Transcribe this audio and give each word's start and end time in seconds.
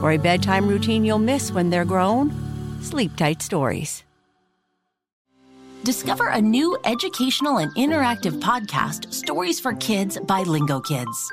For 0.00 0.12
a 0.12 0.16
bedtime 0.16 0.66
routine 0.66 1.04
you'll 1.04 1.18
miss 1.18 1.52
when 1.52 1.68
they're 1.68 1.84
grown, 1.84 2.32
Sleep 2.80 3.14
Tight 3.16 3.42
Stories. 3.42 4.02
Discover 5.84 6.28
a 6.28 6.40
new 6.40 6.78
educational 6.86 7.58
and 7.58 7.70
interactive 7.74 8.40
podcast, 8.40 9.12
Stories 9.12 9.60
for 9.60 9.74
Kids 9.74 10.18
by 10.20 10.42
Lingo 10.42 10.80
Kids. 10.80 11.32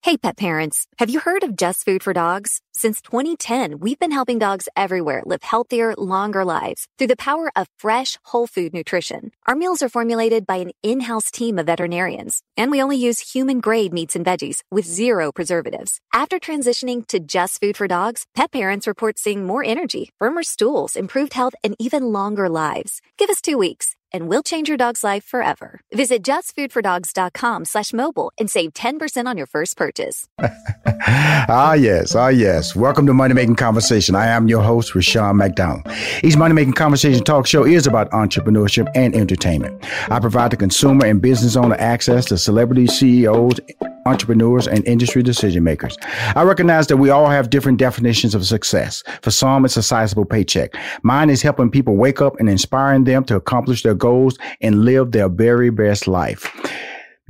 Hey, 0.00 0.16
pet 0.16 0.36
parents, 0.36 0.86
have 0.98 1.10
you 1.10 1.18
heard 1.18 1.42
of 1.42 1.56
Just 1.56 1.84
Food 1.84 2.04
for 2.04 2.12
Dogs? 2.12 2.60
Since 2.72 3.02
2010, 3.02 3.80
we've 3.80 3.98
been 3.98 4.12
helping 4.12 4.38
dogs 4.38 4.68
everywhere 4.76 5.24
live 5.26 5.42
healthier, 5.42 5.92
longer 5.98 6.44
lives 6.44 6.86
through 6.96 7.08
the 7.08 7.16
power 7.16 7.50
of 7.56 7.66
fresh, 7.78 8.16
whole 8.26 8.46
food 8.46 8.72
nutrition. 8.72 9.32
Our 9.46 9.56
meals 9.56 9.82
are 9.82 9.88
formulated 9.88 10.46
by 10.46 10.56
an 10.58 10.70
in 10.84 11.00
house 11.00 11.32
team 11.32 11.58
of 11.58 11.66
veterinarians, 11.66 12.42
and 12.56 12.70
we 12.70 12.80
only 12.80 12.96
use 12.96 13.32
human 13.32 13.58
grade 13.58 13.92
meats 13.92 14.14
and 14.14 14.24
veggies 14.24 14.62
with 14.70 14.86
zero 14.86 15.32
preservatives. 15.32 16.00
After 16.14 16.38
transitioning 16.38 17.04
to 17.08 17.18
Just 17.18 17.60
Food 17.60 17.76
for 17.76 17.88
Dogs, 17.88 18.24
pet 18.36 18.52
parents 18.52 18.86
report 18.86 19.18
seeing 19.18 19.44
more 19.44 19.64
energy, 19.64 20.10
firmer 20.20 20.44
stools, 20.44 20.94
improved 20.94 21.34
health, 21.34 21.56
and 21.64 21.74
even 21.80 22.12
longer 22.12 22.48
lives. 22.48 23.02
Give 23.18 23.30
us 23.30 23.40
two 23.40 23.58
weeks 23.58 23.96
and 24.12 24.28
we'll 24.28 24.42
change 24.42 24.68
your 24.68 24.76
dog's 24.76 25.04
life 25.04 25.24
forever. 25.24 25.80
Visit 25.92 26.22
justfoodfordogs.com 26.22 27.64
slash 27.64 27.92
mobile 27.92 28.32
and 28.38 28.50
save 28.50 28.74
10% 28.74 29.26
on 29.26 29.36
your 29.36 29.46
first 29.46 29.76
purchase. 29.76 30.28
ah, 31.08 31.74
yes. 31.74 32.14
Ah, 32.14 32.28
yes. 32.28 32.74
Welcome 32.76 33.06
to 33.06 33.14
Money 33.14 33.34
Making 33.34 33.56
Conversation. 33.56 34.14
I 34.14 34.26
am 34.26 34.48
your 34.48 34.62
host, 34.62 34.94
Rushion 34.94 35.36
McDonald. 35.36 35.86
Each 36.22 36.36
Money 36.36 36.54
Making 36.54 36.74
Conversation 36.74 37.24
talk 37.24 37.46
show 37.46 37.64
is 37.64 37.86
about 37.86 38.10
entrepreneurship 38.10 38.90
and 38.94 39.14
entertainment. 39.14 39.84
I 40.10 40.20
provide 40.20 40.50
the 40.50 40.56
consumer 40.56 41.06
and 41.06 41.20
business 41.22 41.56
owner 41.56 41.76
access 41.76 42.24
to 42.26 42.38
celebrity 42.38 42.86
CEOs, 42.86 43.60
entrepreneurs, 44.08 44.66
and 44.66 44.86
industry 44.86 45.22
decision 45.22 45.62
makers. 45.64 45.96
I 46.34 46.42
recognize 46.42 46.86
that 46.88 46.96
we 46.96 47.10
all 47.10 47.28
have 47.28 47.50
different 47.50 47.78
definitions 47.78 48.34
of 48.34 48.46
success. 48.46 49.02
For 49.22 49.30
some, 49.30 49.64
it's 49.64 49.76
a 49.76 49.82
sizable 49.82 50.24
paycheck. 50.24 50.74
Mine 51.02 51.30
is 51.30 51.42
helping 51.42 51.70
people 51.70 51.96
wake 51.96 52.20
up 52.20 52.38
and 52.40 52.48
inspiring 52.48 53.04
them 53.04 53.24
to 53.24 53.36
accomplish 53.36 53.82
their 53.82 53.94
goals 53.94 54.38
and 54.60 54.84
live 54.84 55.12
their 55.12 55.28
very 55.28 55.70
best 55.70 56.08
life. 56.08 56.50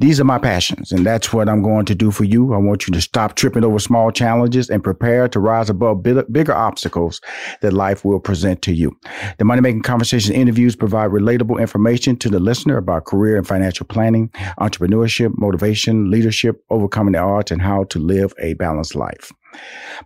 These 0.00 0.20
are 0.20 0.24
my 0.24 0.38
passions, 0.38 0.92
and 0.92 1.04
that's 1.04 1.32
what 1.32 1.48
I'm 1.48 1.60
going 1.60 1.84
to 1.86 1.94
do 1.94 2.12
for 2.12 2.22
you. 2.22 2.54
I 2.54 2.58
want 2.58 2.86
you 2.86 2.94
to 2.94 3.00
stop 3.00 3.34
tripping 3.34 3.64
over 3.64 3.80
small 3.80 4.12
challenges 4.12 4.70
and 4.70 4.82
prepare 4.82 5.26
to 5.28 5.40
rise 5.40 5.68
above 5.68 6.04
bigger 6.04 6.54
obstacles 6.54 7.20
that 7.62 7.72
life 7.72 8.04
will 8.04 8.20
present 8.20 8.62
to 8.62 8.72
you. 8.72 8.96
The 9.38 9.44
Money 9.44 9.60
Making 9.60 9.82
Conversation 9.82 10.34
interviews 10.34 10.76
provide 10.76 11.10
relatable 11.10 11.60
information 11.60 12.16
to 12.18 12.28
the 12.28 12.38
listener 12.38 12.76
about 12.76 13.06
career 13.06 13.36
and 13.36 13.46
financial 13.46 13.86
planning, 13.86 14.28
entrepreneurship, 14.60 15.32
motivation, 15.36 16.10
leadership, 16.12 16.62
overcoming 16.70 17.12
the 17.12 17.18
odds, 17.18 17.50
and 17.50 17.60
how 17.60 17.82
to 17.84 17.98
live 17.98 18.32
a 18.38 18.54
balanced 18.54 18.94
life. 18.94 19.32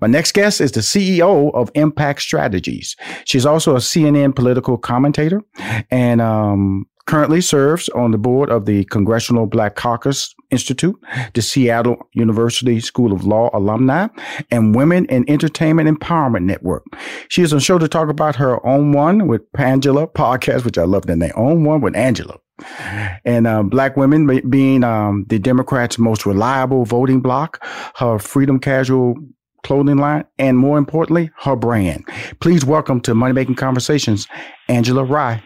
My 0.01 0.07
next 0.07 0.33
guest 0.33 0.61
is 0.61 0.73
the 0.73 0.81
CEO 0.81 1.53
of 1.55 1.71
Impact 1.75 2.23
Strategies. 2.23 2.97
She's 3.25 3.47
also 3.47 3.75
a 3.75 3.79
CNN 3.79 4.35
political 4.35 4.79
commentator 4.79 5.43
and 5.91 6.21
um, 6.21 6.87
currently 7.07 7.41
serves 7.41 7.89
on 7.91 8.11
the 8.11 8.19
board 8.19 8.51
of 8.51 8.67
the 8.67 8.85
Congressional 8.87 9.47
Black 9.47 9.75
Caucus 9.75 10.35
Institute, 10.51 10.97
the 11.35 11.43
Seattle 11.43 11.97
University 12.13 12.81
School 12.81 13.13
of 13.13 13.25
Law 13.25 13.51
alumni, 13.53 14.09
and 14.51 14.75
Women 14.75 15.07
in 15.07 15.29
Entertainment 15.29 15.89
Empowerment 15.89 16.45
Network. 16.45 16.85
She 17.29 17.43
is 17.43 17.53
on 17.53 17.61
show 17.61 17.79
to 17.79 17.89
talk 17.89 18.09
about 18.09 18.37
her 18.37 18.65
On 18.67 18.93
One 18.93 19.27
with 19.27 19.43
Angela 19.59 20.07
podcast, 20.07 20.65
which 20.65 20.79
I 20.79 20.85
love 20.85 21.07
the 21.07 21.17
name, 21.17 21.33
On 21.37 21.65
One 21.65 21.81
with 21.81 21.97
Angela. 21.97 22.39
And 23.25 23.47
uh, 23.47 23.63
black 23.63 23.97
women 23.97 24.49
being 24.49 24.85
um, 24.85 25.25
the 25.29 25.39
Democrats' 25.39 25.99
most 25.99 26.27
reliable 26.27 26.85
voting 26.85 27.21
bloc, 27.21 27.65
her 27.97 28.19
Freedom 28.19 28.61
Casual 28.61 29.17
clothing 29.65 29.97
line, 29.97 30.25
and 30.39 30.59
more 30.59 30.79
importantly, 30.79 31.31
her 31.39 31.57
brand. 31.57 32.07
Please 32.41 32.65
welcome 32.65 33.01
to 33.01 33.15
Money 33.15 33.33
Making 33.33 33.55
Conversations, 33.55 34.27
Angela 34.69 35.05
Rye. 35.05 35.43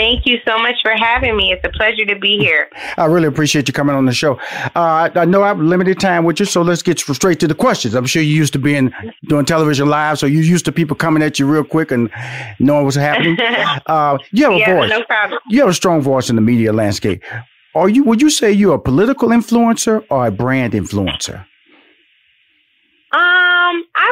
Thank 0.00 0.24
you 0.24 0.38
so 0.46 0.56
much 0.56 0.76
for 0.80 0.92
having 0.92 1.36
me. 1.36 1.52
It's 1.52 1.62
a 1.62 1.68
pleasure 1.68 2.06
to 2.06 2.18
be 2.18 2.38
here. 2.38 2.70
I 2.96 3.04
really 3.04 3.26
appreciate 3.26 3.68
you 3.68 3.74
coming 3.74 3.94
on 3.94 4.06
the 4.06 4.14
show. 4.14 4.40
Uh, 4.74 5.10
I, 5.14 5.26
know 5.26 5.42
I 5.42 5.48
have 5.48 5.60
limited 5.60 6.00
time 6.00 6.24
with 6.24 6.40
you, 6.40 6.46
so 6.46 6.62
let's 6.62 6.80
get 6.80 6.98
straight 6.98 7.38
to 7.40 7.46
the 7.46 7.54
questions. 7.54 7.94
I'm 7.94 8.06
sure 8.06 8.22
you 8.22 8.34
used 8.34 8.54
to 8.54 8.58
being 8.58 8.94
doing 9.28 9.44
television 9.44 9.90
live, 9.90 10.18
so 10.18 10.24
you're 10.24 10.42
used 10.42 10.64
to 10.64 10.72
people 10.72 10.96
coming 10.96 11.22
at 11.22 11.38
you 11.38 11.44
real 11.46 11.64
quick 11.64 11.90
and 11.90 12.10
knowing 12.58 12.86
what's 12.86 12.96
happening. 12.96 13.36
uh, 13.86 14.16
you 14.30 14.44
have 14.44 14.54
a 14.54 14.56
yeah, 14.56 14.74
voice. 14.74 14.88
No 14.88 15.04
problem. 15.04 15.38
You 15.50 15.60
have 15.60 15.68
a 15.68 15.74
strong 15.74 16.00
voice 16.00 16.30
in 16.30 16.36
the 16.36 16.42
media 16.42 16.72
landscape. 16.72 17.22
Are 17.74 17.90
you? 17.90 18.02
Would 18.04 18.22
you 18.22 18.30
say 18.30 18.50
you're 18.50 18.76
a 18.76 18.80
political 18.80 19.28
influencer 19.28 20.02
or 20.08 20.28
a 20.28 20.30
brand 20.30 20.72
influencer? 20.72 21.44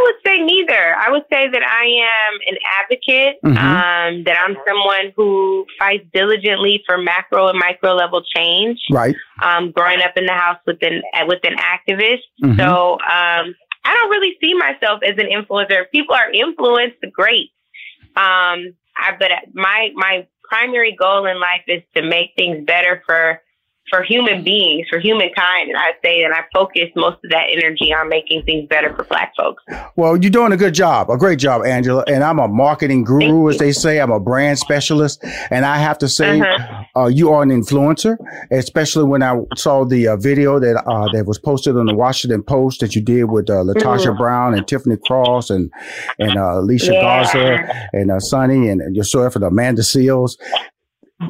I 0.08 0.12
would 0.12 0.20
say 0.26 0.42
neither. 0.42 0.94
I 0.96 1.10
would 1.10 1.24
say 1.30 1.48
that 1.48 1.62
I 1.62 1.84
am 1.84 2.38
an 2.46 2.58
advocate. 2.80 3.36
Mm-hmm. 3.44 3.58
Um, 3.58 4.24
that 4.24 4.36
I'm 4.38 4.56
someone 4.66 5.12
who 5.16 5.66
fights 5.78 6.04
diligently 6.12 6.82
for 6.86 6.98
macro 6.98 7.48
and 7.48 7.58
micro 7.58 7.94
level 7.94 8.22
change. 8.34 8.78
Right. 8.90 9.14
Um, 9.42 9.72
growing 9.72 10.00
up 10.00 10.12
in 10.16 10.26
the 10.26 10.32
house 10.32 10.58
with 10.66 10.78
an 10.82 11.02
with 11.26 11.40
an 11.44 11.56
activist, 11.56 12.22
mm-hmm. 12.42 12.58
so 12.58 12.92
um, 12.94 13.54
I 13.84 13.94
don't 13.94 14.10
really 14.10 14.36
see 14.40 14.54
myself 14.54 15.00
as 15.04 15.14
an 15.18 15.26
influencer. 15.26 15.82
If 15.84 15.90
people 15.90 16.14
are 16.14 16.30
influenced, 16.30 16.98
great. 17.12 17.50
Um, 18.16 18.74
I, 18.96 19.14
but 19.18 19.30
my 19.54 19.90
my 19.94 20.26
primary 20.44 20.96
goal 20.98 21.26
in 21.26 21.38
life 21.40 21.62
is 21.66 21.82
to 21.96 22.02
make 22.02 22.30
things 22.36 22.64
better 22.66 23.02
for 23.06 23.40
for 23.90 24.02
human 24.02 24.44
beings, 24.44 24.86
for 24.90 24.98
humankind. 24.98 25.68
And 25.68 25.76
I 25.76 25.92
say 26.02 26.22
that 26.22 26.32
I 26.32 26.44
focus 26.52 26.90
most 26.96 27.18
of 27.24 27.30
that 27.30 27.46
energy 27.50 27.92
on 27.92 28.08
making 28.08 28.42
things 28.44 28.68
better 28.68 28.94
for 28.94 29.04
Black 29.04 29.32
folks. 29.36 29.62
Well, 29.96 30.16
you're 30.16 30.30
doing 30.30 30.52
a 30.52 30.56
good 30.56 30.74
job, 30.74 31.10
a 31.10 31.16
great 31.16 31.38
job, 31.38 31.64
Angela. 31.64 32.04
And 32.06 32.22
I'm 32.22 32.38
a 32.38 32.48
marketing 32.48 33.04
guru, 33.04 33.48
as 33.48 33.58
they 33.58 33.72
say. 33.72 34.00
I'm 34.00 34.10
a 34.10 34.20
brand 34.20 34.58
specialist. 34.58 35.24
And 35.50 35.64
I 35.64 35.78
have 35.78 35.98
to 35.98 36.08
say, 36.08 36.40
uh-huh. 36.40 36.84
uh, 36.96 37.06
you 37.06 37.32
are 37.32 37.42
an 37.42 37.50
influencer, 37.50 38.16
especially 38.50 39.04
when 39.04 39.22
I 39.22 39.40
saw 39.56 39.84
the 39.84 40.08
uh, 40.08 40.16
video 40.16 40.58
that 40.58 40.82
uh, 40.86 41.08
that 41.12 41.26
was 41.26 41.38
posted 41.38 41.76
on 41.76 41.86
the 41.86 41.94
Washington 41.94 42.42
Post 42.42 42.80
that 42.80 42.94
you 42.94 43.02
did 43.02 43.24
with 43.24 43.50
uh, 43.50 43.54
LaTosha 43.64 44.06
mm-hmm. 44.06 44.18
Brown 44.18 44.54
and 44.54 44.66
Tiffany 44.66 44.96
Cross 45.06 45.50
and 45.50 45.70
and 46.18 46.36
uh, 46.36 46.58
Alicia 46.58 46.92
yeah. 46.92 47.00
Garza 47.00 47.88
and 47.92 48.10
uh, 48.10 48.20
Sunny 48.20 48.68
and, 48.68 48.94
yourself 48.94 49.36
and 49.36 49.44
Amanda 49.44 49.82
Seales. 49.82 50.36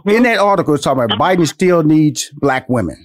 In 0.05 0.23
that 0.25 0.38
article, 0.38 0.75
it's 0.75 0.85
talking 0.85 1.02
about 1.02 1.20
uh-huh. 1.20 1.37
Biden 1.37 1.46
still 1.46 1.82
needs 1.82 2.31
black 2.35 2.69
women. 2.69 3.05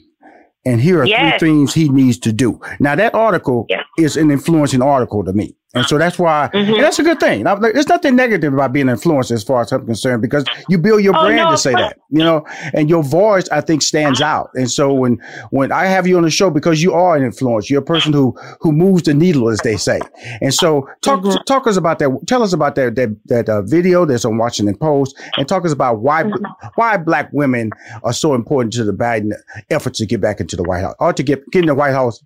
And 0.66 0.80
here 0.80 1.02
are 1.02 1.06
yes. 1.06 1.40
three 1.40 1.50
things 1.50 1.74
he 1.74 1.90
needs 1.90 2.18
to 2.20 2.32
do. 2.32 2.60
Now, 2.80 2.96
that 2.96 3.14
article 3.14 3.66
yes. 3.70 3.84
is 3.98 4.18
an 4.18 4.32
influencing 4.32 4.82
article 4.82 5.24
to 5.26 5.34
me. 5.34 5.56
And 5.76 5.86
so 5.88 5.98
that's 5.98 6.20
why 6.20 6.52
mm-hmm. 6.54 6.80
that's 6.80 7.00
a 7.00 7.04
good 7.04 7.20
thing. 7.20 7.44
Now, 7.44 7.56
there's 7.56 7.88
nothing 7.88 8.16
negative 8.16 8.54
about 8.54 8.74
being 8.74 8.90
influenced 8.90 9.32
as 9.32 9.44
far 9.44 9.62
as 9.62 9.72
I'm 9.72 9.86
concerned 9.86 10.22
because 10.22 10.46
you 10.70 10.78
build 10.78 11.02
your 11.02 11.18
oh, 11.18 11.24
brand 11.24 11.38
no, 11.38 11.52
to 11.52 11.58
say 11.58 11.72
that, 11.72 11.98
you 12.10 12.20
know, 12.20 12.46
and 12.76 12.92
your 12.92 13.02
voice, 13.02 13.50
I 13.50 13.62
think, 13.62 13.82
stands 13.82 14.22
out. 14.22 14.52
And 14.54 14.70
so 14.70 14.94
when 14.94 15.20
when 15.50 15.72
I 15.72 15.86
have 15.86 16.06
you 16.06 16.18
on 16.18 16.24
the 16.24 16.30
show, 16.30 16.52
because 16.52 16.84
you 16.84 16.94
are 16.94 17.16
an 17.16 17.24
influence, 17.24 17.72
you're 17.72 17.82
a 17.82 17.86
person 17.86 18.14
who 18.14 18.38
who 18.60 18.72
moves 18.72 19.04
the 19.04 19.16
needle, 19.16 19.50
as 19.50 19.60
they 19.62 19.76
say. 19.76 20.00
And 20.42 20.54
so 20.54 20.88
talk 21.02 21.22
mm-hmm. 21.22 21.42
talk 21.48 21.66
us 21.66 21.76
about 21.76 21.98
that. 22.00 22.16
Tell 22.28 22.44
us 22.44 22.54
about 22.54 22.76
that 22.76 22.96
that 22.96 23.18
that 23.26 23.50
uh, 23.50 23.64
video 23.64 24.06
that's 24.06 24.26
on 24.26 24.38
Washington 24.38 24.78
Post, 24.78 25.20
and 25.38 25.48
talk 25.48 25.66
us 25.66 25.72
about 25.72 26.02
why 26.02 26.22
mm-hmm. 26.22 26.68
why 26.76 26.98
black 26.98 27.30
women 27.34 27.72
are 28.04 28.14
so 28.14 28.36
important 28.36 28.74
to 28.74 28.84
the 28.84 28.94
Biden 28.94 29.32
effort 29.72 29.96
to 29.96 30.06
get 30.06 30.22
back 30.22 30.40
into 30.40 30.56
the 30.56 30.64
White 30.64 30.82
House 30.82 30.96
or 31.00 31.14
to 31.14 31.24
get 31.24 31.50
get 31.50 31.62
in 31.62 31.68
the 31.68 31.76
White 31.76 31.94
House. 31.94 32.24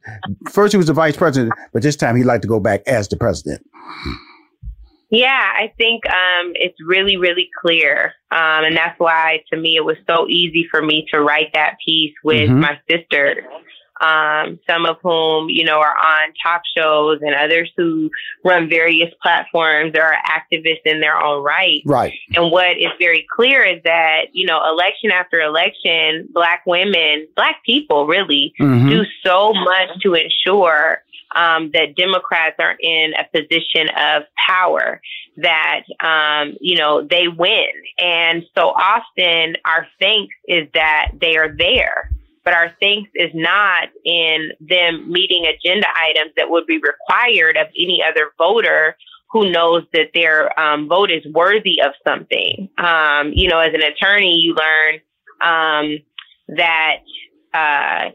First, 0.50 0.74
he 0.74 0.78
was 0.78 0.88
the 0.88 0.94
vice 0.94 1.16
president, 1.16 1.54
but 1.72 1.82
this 1.82 1.96
time 1.96 2.18
he'd 2.18 2.26
like 2.26 2.42
to 2.42 2.48
go 2.48 2.60
back 2.60 2.82
as 2.88 3.08
the 3.08 3.16
president 3.16 3.37
president? 3.42 3.68
Yeah, 5.10 5.52
I 5.56 5.72
think 5.78 6.06
um, 6.06 6.52
it's 6.56 6.78
really, 6.86 7.16
really 7.16 7.50
clear. 7.62 8.14
Um, 8.30 8.66
and 8.66 8.76
that's 8.76 9.00
why, 9.00 9.42
to 9.52 9.58
me, 9.58 9.78
it 9.78 9.86
was 9.86 9.96
so 10.06 10.28
easy 10.28 10.68
for 10.70 10.82
me 10.82 11.08
to 11.14 11.22
write 11.22 11.54
that 11.54 11.78
piece 11.86 12.14
with 12.26 12.50
mm-hmm. 12.50 12.60
my 12.60 12.78
sisters, 12.90 13.38
um, 14.02 14.60
some 14.70 14.86
of 14.86 14.98
whom, 15.02 15.50
you 15.50 15.64
know, 15.64 15.80
are 15.80 15.96
on 15.96 16.34
talk 16.44 16.62
shows 16.78 17.20
and 17.22 17.34
others 17.34 17.72
who 17.78 18.12
run 18.44 18.70
various 18.70 19.10
platforms 19.22 19.94
or 19.96 20.04
are 20.04 20.18
activists 20.30 20.84
in 20.84 21.00
their 21.00 21.18
own 21.18 21.42
right. 21.42 21.82
Right. 21.86 22.14
And 22.36 22.52
what 22.52 22.78
is 22.78 22.92
very 23.00 23.26
clear 23.34 23.64
is 23.64 23.82
that, 23.86 24.26
you 24.34 24.46
know, 24.46 24.60
election 24.70 25.10
after 25.12 25.40
election, 25.40 26.28
Black 26.34 26.64
women, 26.66 27.28
Black 27.36 27.64
people 27.66 28.08
really 28.08 28.54
mm-hmm. 28.60 28.90
do 28.90 29.04
so 29.26 29.54
much 29.54 30.02
to 30.04 30.16
ensure 30.16 31.02
um, 31.36 31.72
that 31.74 31.96
Democrats 31.96 32.56
are 32.60 32.76
in 32.80 33.14
a 33.14 33.26
position 33.38 33.90
of 33.98 34.24
power, 34.48 35.02
that, 35.38 35.84
um, 36.00 36.56
you 36.60 36.78
know, 36.78 37.06
they 37.06 37.28
win. 37.28 37.70
And 38.00 38.44
so 38.58 38.70
often 38.70 39.56
our 39.66 39.88
thanks 40.00 40.36
is 40.48 40.68
that 40.74 41.12
they 41.20 41.38
are 41.38 41.56
there. 41.56 42.12
But 42.44 42.54
our 42.54 42.74
thanks 42.80 43.12
is 43.14 43.32
not 43.34 43.90
in 44.06 44.52
them 44.62 45.12
meeting 45.12 45.46
agenda 45.46 45.88
items 45.94 46.32
that 46.38 46.50
would 46.50 46.66
be 46.66 46.80
required 46.80 47.58
of 47.58 47.68
any 47.78 48.02
other 48.02 48.32
voter 48.38 48.96
who 49.32 49.52
knows 49.52 49.84
that 49.92 50.12
their 50.14 50.58
um, 50.58 50.88
vote 50.88 51.12
is 51.12 51.26
worthy 51.34 51.82
of 51.82 51.92
something. 52.08 52.70
Um, 52.78 53.34
you 53.34 53.50
know, 53.50 53.60
as 53.60 53.74
an 53.74 53.82
attorney, 53.84 54.38
you 54.38 54.56
learn 54.56 55.02
um, 55.42 55.98
that 56.48 57.00
uh, 57.54 58.12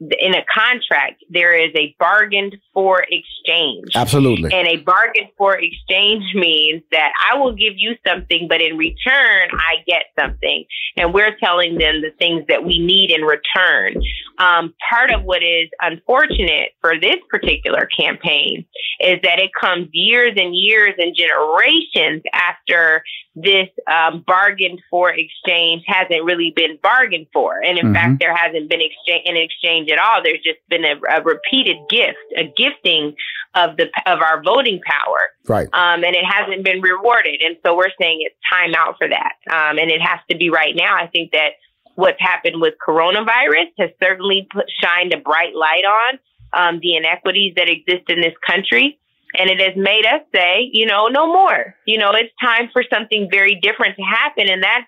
in 0.00 0.34
a 0.34 0.44
contract, 0.52 1.24
there 1.30 1.54
is 1.54 1.72
a 1.74 1.94
bargained 1.98 2.56
for 2.74 3.04
exchange. 3.08 3.88
Absolutely. 3.94 4.52
And 4.52 4.68
a 4.68 4.76
bargain 4.76 5.28
for 5.38 5.56
exchange 5.58 6.24
means 6.34 6.82
that 6.92 7.12
I 7.30 7.38
will 7.38 7.54
give 7.54 7.74
you 7.76 7.94
something, 8.06 8.46
but 8.48 8.60
in 8.60 8.76
return, 8.76 9.48
I 9.52 9.82
get 9.86 10.04
something. 10.18 10.64
And 10.96 11.14
we're 11.14 11.36
telling 11.38 11.78
them 11.78 12.02
the 12.02 12.10
things 12.18 12.44
that 12.48 12.64
we 12.64 12.78
need 12.78 13.10
in 13.10 13.22
return. 13.22 13.94
Um, 14.38 14.74
part 14.90 15.10
of 15.10 15.24
what 15.24 15.42
is 15.42 15.68
unfortunate 15.80 16.72
for 16.80 17.00
this 17.00 17.16
particular 17.30 17.88
campaign 17.98 18.66
is 19.00 19.18
that 19.22 19.38
it 19.38 19.50
comes 19.58 19.88
years 19.92 20.34
and 20.36 20.54
years 20.54 20.92
and 20.98 21.16
generations 21.16 22.22
after 22.32 23.02
this 23.34 23.68
um, 23.90 24.24
bargained 24.26 24.80
for 24.90 25.10
exchange 25.10 25.84
hasn't 25.86 26.24
really 26.24 26.52
been 26.56 26.78
bargained 26.82 27.26
for. 27.32 27.62
And 27.62 27.78
in 27.78 27.86
mm-hmm. 27.86 27.94
fact, 27.94 28.20
there 28.20 28.34
hasn't 28.34 28.68
been 28.70 28.80
exchange, 28.80 29.22
an 29.26 29.36
exchange 29.36 29.85
at 29.90 29.98
all. 29.98 30.22
There's 30.22 30.42
just 30.42 30.58
been 30.68 30.84
a, 30.84 30.94
a, 31.10 31.22
repeated 31.22 31.76
gift, 31.88 32.18
a 32.36 32.44
gifting 32.56 33.14
of 33.54 33.76
the 33.76 33.86
of 34.06 34.20
our 34.20 34.42
voting 34.42 34.80
power. 34.84 35.30
Right. 35.48 35.68
Um, 35.72 36.04
and 36.04 36.14
it 36.14 36.24
hasn't 36.24 36.64
been 36.64 36.80
rewarded. 36.80 37.40
And 37.44 37.56
so 37.64 37.76
we're 37.76 37.94
saying 38.00 38.18
it's 38.20 38.36
time 38.50 38.74
out 38.74 38.96
for 38.98 39.08
that. 39.08 39.34
Um, 39.50 39.78
and 39.78 39.90
it 39.90 40.00
has 40.00 40.20
to 40.30 40.36
be 40.36 40.50
right 40.50 40.74
now. 40.76 40.96
I 40.96 41.06
think 41.08 41.32
that 41.32 41.52
what's 41.94 42.20
happened 42.20 42.60
with 42.60 42.74
coronavirus 42.86 43.72
has 43.78 43.90
certainly 44.02 44.46
put, 44.52 44.66
shined 44.82 45.12
a 45.14 45.18
bright 45.18 45.54
light 45.54 45.84
on 45.84 46.18
um, 46.52 46.80
the 46.82 46.96
inequities 46.96 47.54
that 47.56 47.68
exist 47.68 48.08
in 48.08 48.20
this 48.20 48.34
country. 48.46 48.98
And 49.38 49.50
it 49.50 49.60
has 49.60 49.76
made 49.76 50.06
us 50.06 50.22
say, 50.34 50.70
you 50.72 50.86
know, 50.86 51.08
no 51.08 51.26
more. 51.26 51.74
You 51.86 51.98
know, 51.98 52.12
it's 52.12 52.32
time 52.40 52.70
for 52.72 52.84
something 52.92 53.28
very 53.30 53.58
different 53.60 53.96
to 53.96 54.02
happen. 54.02 54.48
And 54.48 54.62
that's 54.62 54.86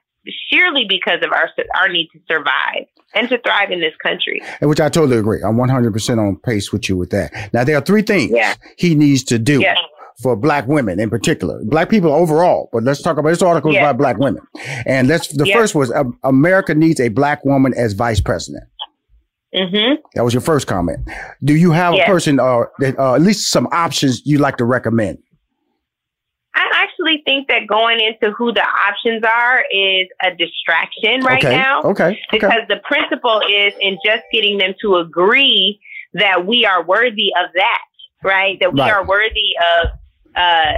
sheerly 0.48 0.84
because 0.88 1.20
of 1.22 1.32
our 1.32 1.48
our 1.78 1.88
need 1.88 2.08
to 2.12 2.20
survive 2.28 2.86
and 3.14 3.28
to 3.28 3.38
thrive 3.38 3.70
in 3.70 3.80
this 3.80 3.94
country. 4.02 4.42
Which 4.62 4.80
I 4.80 4.88
totally 4.88 5.18
agree. 5.18 5.40
I'm 5.42 5.56
100% 5.56 6.18
on 6.18 6.36
pace 6.36 6.72
with 6.72 6.88
you 6.88 6.96
with 6.96 7.10
that. 7.10 7.52
Now, 7.52 7.64
there 7.64 7.76
are 7.76 7.80
three 7.80 8.02
things 8.02 8.32
yeah. 8.34 8.54
he 8.76 8.94
needs 8.94 9.24
to 9.24 9.38
do. 9.38 9.60
Yeah. 9.60 9.76
For 10.20 10.34
black 10.34 10.66
women 10.66 10.98
in 10.98 11.10
particular, 11.10 11.62
black 11.66 11.88
people 11.88 12.12
overall, 12.12 12.70
but 12.72 12.82
let's 12.82 13.00
talk 13.00 13.18
about 13.18 13.28
this 13.28 13.40
article 13.40 13.72
yeah. 13.72 13.82
about 13.82 13.98
black 13.98 14.18
women. 14.18 14.42
And 14.84 15.06
let's, 15.06 15.28
the 15.28 15.46
first 15.46 15.76
was 15.76 15.92
uh, 15.92 16.02
America 16.24 16.74
needs 16.74 16.98
a 16.98 17.08
black 17.08 17.44
woman 17.44 17.72
as 17.76 17.92
vice 17.92 18.20
president. 18.20 18.64
Mm-hmm. 19.54 20.00
That 20.14 20.24
was 20.24 20.34
your 20.34 20.40
first 20.40 20.66
comment. 20.66 21.08
Do 21.44 21.54
you 21.54 21.70
have 21.70 21.94
a 21.94 22.04
person 22.04 22.40
or 22.40 22.72
uh, 22.82 22.92
uh, 22.98 23.14
at 23.14 23.22
least 23.22 23.52
some 23.52 23.68
options 23.70 24.22
you'd 24.26 24.40
like 24.40 24.56
to 24.56 24.64
recommend? 24.64 25.18
I 27.28 27.30
think 27.30 27.48
that 27.48 27.66
going 27.66 28.00
into 28.00 28.32
who 28.34 28.52
the 28.52 28.62
options 28.62 29.22
are 29.22 29.62
is 29.70 30.08
a 30.22 30.34
distraction 30.34 31.20
right 31.24 31.44
okay. 31.44 31.54
now. 31.54 31.82
Okay. 31.82 32.20
Because 32.30 32.50
okay. 32.50 32.66
the 32.68 32.80
principle 32.84 33.40
is 33.40 33.74
in 33.80 33.98
just 34.04 34.22
getting 34.32 34.58
them 34.58 34.74
to 34.80 34.96
agree 34.96 35.78
that 36.14 36.46
we 36.46 36.64
are 36.64 36.82
worthy 36.82 37.30
of 37.38 37.50
that, 37.54 37.84
right? 38.24 38.58
That 38.60 38.72
we 38.72 38.80
right. 38.80 38.92
are 38.92 39.06
worthy 39.06 39.52
of 39.82 39.90
uh, 40.34 40.72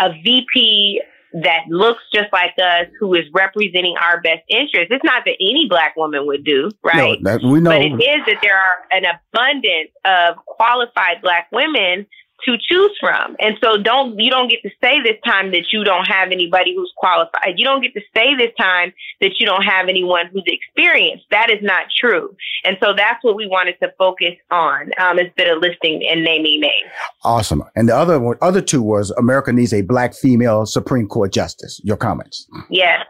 a 0.00 0.12
VP 0.22 1.00
that 1.32 1.60
looks 1.68 2.02
just 2.12 2.32
like 2.32 2.52
us, 2.62 2.86
who 2.98 3.14
is 3.14 3.24
representing 3.32 3.94
our 4.00 4.20
best 4.20 4.42
interests. 4.48 4.88
It's 4.90 5.04
not 5.04 5.24
that 5.24 5.36
any 5.40 5.66
black 5.68 5.96
woman 5.96 6.26
would 6.26 6.44
do, 6.44 6.70
right? 6.82 7.22
No, 7.22 7.30
that 7.30 7.42
we 7.42 7.60
know. 7.60 7.70
But 7.70 7.82
it 7.82 7.94
is 7.94 8.26
that 8.26 8.38
there 8.42 8.58
are 8.58 8.78
an 8.90 9.04
abundance 9.04 9.92
of 10.04 10.44
qualified 10.44 11.22
black 11.22 11.48
women 11.52 12.06
to 12.44 12.56
choose 12.58 12.96
from. 13.00 13.36
And 13.40 13.56
so 13.62 13.76
don't 13.76 14.18
you 14.18 14.30
don't 14.30 14.48
get 14.48 14.62
to 14.62 14.70
say 14.82 15.00
this 15.02 15.16
time 15.24 15.50
that 15.52 15.72
you 15.72 15.84
don't 15.84 16.06
have 16.06 16.30
anybody 16.30 16.74
who's 16.74 16.92
qualified. 16.96 17.54
You 17.56 17.64
don't 17.64 17.82
get 17.82 17.94
to 17.94 18.00
say 18.14 18.34
this 18.34 18.52
time 18.58 18.92
that 19.20 19.38
you 19.38 19.46
don't 19.46 19.62
have 19.62 19.88
anyone 19.88 20.26
who's 20.32 20.44
experienced. 20.46 21.24
That 21.30 21.50
is 21.50 21.62
not 21.62 21.86
true. 21.98 22.34
And 22.64 22.76
so 22.80 22.92
that's 22.94 23.22
what 23.22 23.36
we 23.36 23.46
wanted 23.46 23.76
to 23.82 23.92
focus 23.98 24.34
on 24.50 24.90
um, 24.98 25.18
instead 25.18 25.48
of 25.48 25.60
listing 25.60 26.06
and 26.08 26.24
naming 26.24 26.60
names. 26.60 26.90
Awesome. 27.24 27.62
And 27.76 27.88
the 27.88 27.96
other 27.96 28.18
one, 28.18 28.36
other 28.42 28.60
two 28.60 28.82
was 28.82 29.10
America 29.12 29.52
needs 29.52 29.72
a 29.72 29.82
black 29.82 30.14
female 30.14 30.66
Supreme 30.66 31.06
Court 31.06 31.32
justice. 31.32 31.80
Your 31.84 31.96
comments? 31.96 32.46
Yes. 32.68 33.04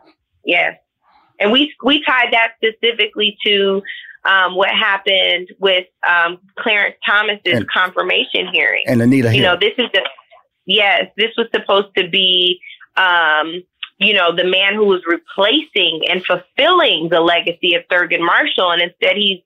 Yes. 0.44 0.76
And 1.38 1.52
we 1.52 1.72
we 1.82 2.04
tied 2.04 2.32
that 2.32 2.52
specifically 2.62 3.36
to 3.46 3.82
um, 4.24 4.54
what 4.54 4.68
happened 4.68 5.48
with 5.58 5.86
um, 6.06 6.38
Clarence 6.58 6.96
Thomas's 7.04 7.40
and, 7.44 7.70
confirmation 7.70 8.48
hearing. 8.52 8.84
And 8.86 9.00
Anita 9.00 9.30
Hill. 9.30 9.36
You 9.36 9.42
know, 9.42 9.56
this 9.58 9.72
is 9.78 9.86
the, 9.92 10.02
yes, 10.66 11.10
this 11.16 11.30
was 11.36 11.46
supposed 11.54 11.88
to 11.96 12.08
be, 12.08 12.60
um, 12.96 13.62
you 13.98 14.14
know, 14.14 14.34
the 14.34 14.44
man 14.44 14.74
who 14.74 14.86
was 14.86 15.02
replacing 15.06 16.02
and 16.08 16.24
fulfilling 16.24 17.08
the 17.10 17.20
legacy 17.20 17.74
of 17.74 17.82
Thurgood 17.90 18.20
Marshall. 18.20 18.72
And 18.72 18.82
instead 18.82 19.16
he's, 19.16 19.40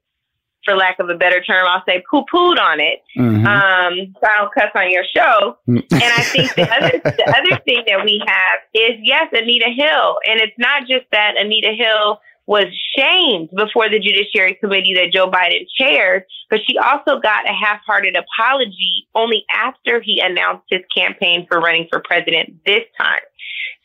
for 0.65 0.75
lack 0.75 0.99
of 0.99 1.11
a 1.11 1.15
better 1.15 1.43
term, 1.43 1.67
I'll 1.69 1.83
say 1.87 2.03
poo-pooed 2.11 2.59
on 2.59 2.81
it. 2.81 3.03
Mm-hmm. 3.19 3.47
Um, 3.47 4.15
so 4.19 4.27
I 4.27 4.39
don't 4.39 4.55
cuss 4.55 4.71
on 4.75 4.91
your 4.91 5.05
show. 5.15 5.59
Mm. 5.69 5.85
and 5.93 6.03
I 6.03 6.23
think 6.23 6.55
the 6.55 6.63
other, 6.63 7.01
the 7.05 7.35
other 7.37 7.63
thing 7.65 7.85
that 7.87 8.03
we 8.03 8.23
have 8.27 8.61
is, 8.73 8.99
yes, 9.03 9.29
Anita 9.33 9.69
Hill. 9.69 10.19
And 10.27 10.41
it's 10.41 10.57
not 10.57 10.89
just 10.89 11.05
that 11.13 11.35
Anita 11.39 11.75
Hill 11.75 12.19
was 12.47 12.67
shamed 12.97 13.49
before 13.57 13.89
the 13.89 13.99
Judiciary 13.99 14.55
Committee 14.61 14.95
that 14.95 15.13
Joe 15.13 15.31
Biden 15.31 15.67
chaired, 15.79 16.25
but 16.51 16.61
she 16.67 16.77
also 16.77 17.19
got 17.19 17.49
a 17.49 17.53
half 17.53 17.81
hearted 17.87 18.17
apology 18.17 19.09
only 19.15 19.45
after 19.53 20.01
he 20.01 20.21
announced 20.21 20.65
his 20.69 20.83
campaign 20.95 21.47
for 21.49 21.59
running 21.59 21.89
for 21.91 22.01
president 22.01 22.65
this 22.67 22.85
time. 22.99 23.21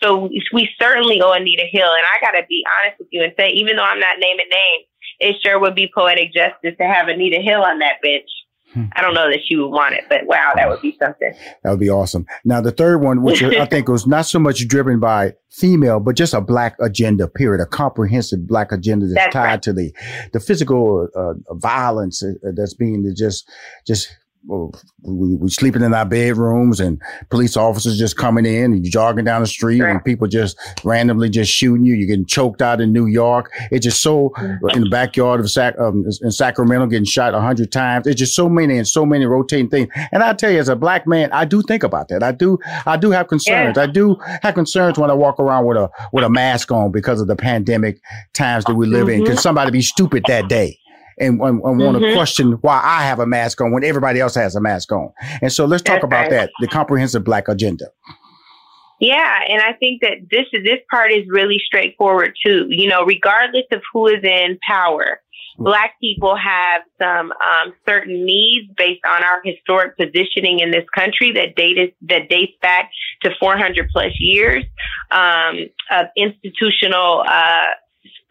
so 0.03 0.29
we 0.53 0.69
certainly 0.81 1.21
owe 1.21 1.31
Anita 1.31 1.65
Hill. 1.71 1.89
And 1.89 2.05
I 2.05 2.19
got 2.21 2.39
to 2.39 2.45
be 2.47 2.63
honest 2.77 2.99
with 2.99 3.07
you 3.11 3.23
and 3.23 3.33
say, 3.39 3.49
even 3.49 3.77
though 3.77 3.83
I'm 3.83 3.99
not 3.99 4.19
naming 4.19 4.49
names, 4.51 4.85
it 5.19 5.35
sure 5.43 5.59
would 5.59 5.75
be 5.75 5.91
poetic 5.93 6.33
justice 6.33 6.75
to 6.77 6.85
have 6.85 7.07
Anita 7.07 7.41
Hill 7.41 7.61
on 7.61 7.79
that 7.79 8.01
bench. 8.01 8.29
Hmm. 8.73 8.85
I 8.95 9.01
don't 9.01 9.15
know 9.15 9.29
that 9.29 9.39
she 9.47 9.55
would 9.55 9.69
want 9.69 9.95
it, 9.95 10.03
but 10.09 10.25
wow, 10.25 10.51
that 10.55 10.69
would 10.69 10.81
be 10.81 10.95
something. 11.01 11.33
That 11.63 11.71
would 11.71 11.79
be 11.79 11.89
awesome. 11.89 12.27
Now, 12.45 12.61
the 12.61 12.71
third 12.71 12.99
one, 12.99 13.23
which 13.23 13.41
I 13.41 13.65
think 13.69 13.87
was 13.87 14.05
not 14.05 14.27
so 14.27 14.37
much 14.37 14.67
driven 14.67 14.99
by 14.99 15.33
female, 15.49 15.99
but 15.99 16.15
just 16.15 16.35
a 16.35 16.41
black 16.41 16.75
agenda, 16.79 17.27
period, 17.27 17.61
a 17.61 17.65
comprehensive 17.65 18.47
black 18.47 18.71
agenda 18.71 19.07
that's, 19.07 19.15
that's 19.15 19.33
tied 19.33 19.45
right. 19.45 19.61
to 19.63 19.73
the 19.73 19.93
the 20.33 20.39
physical 20.39 21.07
uh, 21.15 21.33
violence 21.55 22.21
uh, 22.23 22.33
that's 22.55 22.75
being 22.75 23.11
just 23.15 23.49
just 23.87 24.09
we, 24.45 25.35
we 25.35 25.49
sleeping 25.49 25.81
in 25.81 25.93
our 25.93 26.05
bedrooms 26.05 26.79
and 26.79 27.01
police 27.29 27.57
officers 27.57 27.97
just 27.97 28.17
coming 28.17 28.45
in 28.45 28.73
and 28.73 28.83
jogging 28.85 29.25
down 29.25 29.41
the 29.41 29.47
street 29.47 29.81
and 29.81 30.03
people 30.03 30.27
just 30.27 30.57
randomly 30.83 31.29
just 31.29 31.51
shooting 31.51 31.85
you. 31.85 31.93
You're 31.93 32.07
getting 32.07 32.25
choked 32.25 32.61
out 32.61 32.81
in 32.81 32.93
New 32.93 33.05
York. 33.05 33.51
It's 33.71 33.83
just 33.83 34.01
so 34.01 34.29
mm-hmm. 34.37 34.69
in 34.69 34.83
the 34.83 34.89
backyard 34.89 35.39
of 35.39 35.51
Sac, 35.51 35.77
um, 35.77 36.05
in 36.21 36.31
Sacramento 36.31 36.87
getting 36.87 37.05
shot 37.05 37.33
a 37.33 37.41
hundred 37.41 37.71
times. 37.71 38.07
It's 38.07 38.17
just 38.19 38.35
so 38.35 38.47
many 38.49 38.77
and 38.77 38.87
so 38.87 39.05
many 39.05 39.25
rotating 39.25 39.69
things. 39.69 39.89
And 40.11 40.23
I 40.23 40.33
tell 40.33 40.51
you, 40.51 40.59
as 40.59 40.69
a 40.69 40.75
black 40.75 41.05
man, 41.05 41.29
I 41.31 41.45
do 41.45 41.61
think 41.61 41.83
about 41.83 42.07
that. 42.07 42.23
I 42.23 42.31
do, 42.31 42.57
I 42.85 42.97
do 42.97 43.11
have 43.11 43.27
concerns. 43.27 43.75
Yeah. 43.75 43.83
I 43.83 43.87
do 43.87 44.15
have 44.41 44.55
concerns 44.55 44.97
when 44.97 45.11
I 45.11 45.13
walk 45.13 45.39
around 45.39 45.65
with 45.65 45.77
a, 45.77 45.89
with 46.13 46.23
a 46.23 46.29
mask 46.29 46.71
on 46.71 46.91
because 46.91 47.19
of 47.21 47.27
the 47.27 47.35
pandemic 47.35 48.01
times 48.33 48.65
that 48.65 48.75
we 48.75 48.87
live 48.87 49.07
mm-hmm. 49.07 49.21
in. 49.21 49.25
Could 49.25 49.39
somebody 49.39 49.71
be 49.71 49.81
stupid 49.81 50.23
that 50.27 50.47
day? 50.47 50.78
And, 51.19 51.41
and 51.41 51.61
want 51.61 51.77
to 51.77 52.03
mm-hmm. 52.03 52.15
question 52.15 52.53
why 52.61 52.81
I 52.83 53.03
have 53.03 53.19
a 53.19 53.25
mask 53.25 53.61
on 53.61 53.71
when 53.71 53.83
everybody 53.83 54.19
else 54.19 54.35
has 54.35 54.55
a 54.55 54.61
mask 54.61 54.91
on. 54.91 55.11
And 55.41 55.51
so 55.51 55.65
let's 55.65 55.83
talk 55.83 56.03
about 56.03 56.29
that, 56.29 56.49
the 56.61 56.67
comprehensive 56.67 57.23
black 57.23 57.47
agenda. 57.47 57.85
Yeah, 58.99 59.39
and 59.47 59.61
I 59.61 59.73
think 59.73 60.01
that 60.01 60.27
this 60.29 60.45
this 60.51 60.79
part 60.91 61.11
is 61.11 61.23
really 61.29 61.61
straightforward 61.65 62.33
too. 62.45 62.67
You 62.69 62.89
know, 62.89 63.05
regardless 63.05 63.65
of 63.71 63.81
who 63.93 64.07
is 64.07 64.23
in 64.23 64.59
power. 64.67 65.21
Black 65.57 65.95
people 65.99 66.37
have 66.37 66.83
some 66.97 67.33
um, 67.33 67.73
certain 67.85 68.25
needs 68.25 68.71
based 68.77 69.01
on 69.05 69.25
our 69.25 69.41
historic 69.43 69.97
positioning 69.97 70.61
in 70.61 70.71
this 70.71 70.85
country 70.95 71.33
that 71.33 71.57
dates 71.57 71.93
that 72.03 72.29
dates 72.29 72.53
back 72.61 72.89
to 73.23 73.31
400 73.41 73.89
plus 73.91 74.13
years 74.19 74.63
um, 75.11 75.57
of 75.91 76.05
institutional 76.15 77.25
uh, 77.27 77.65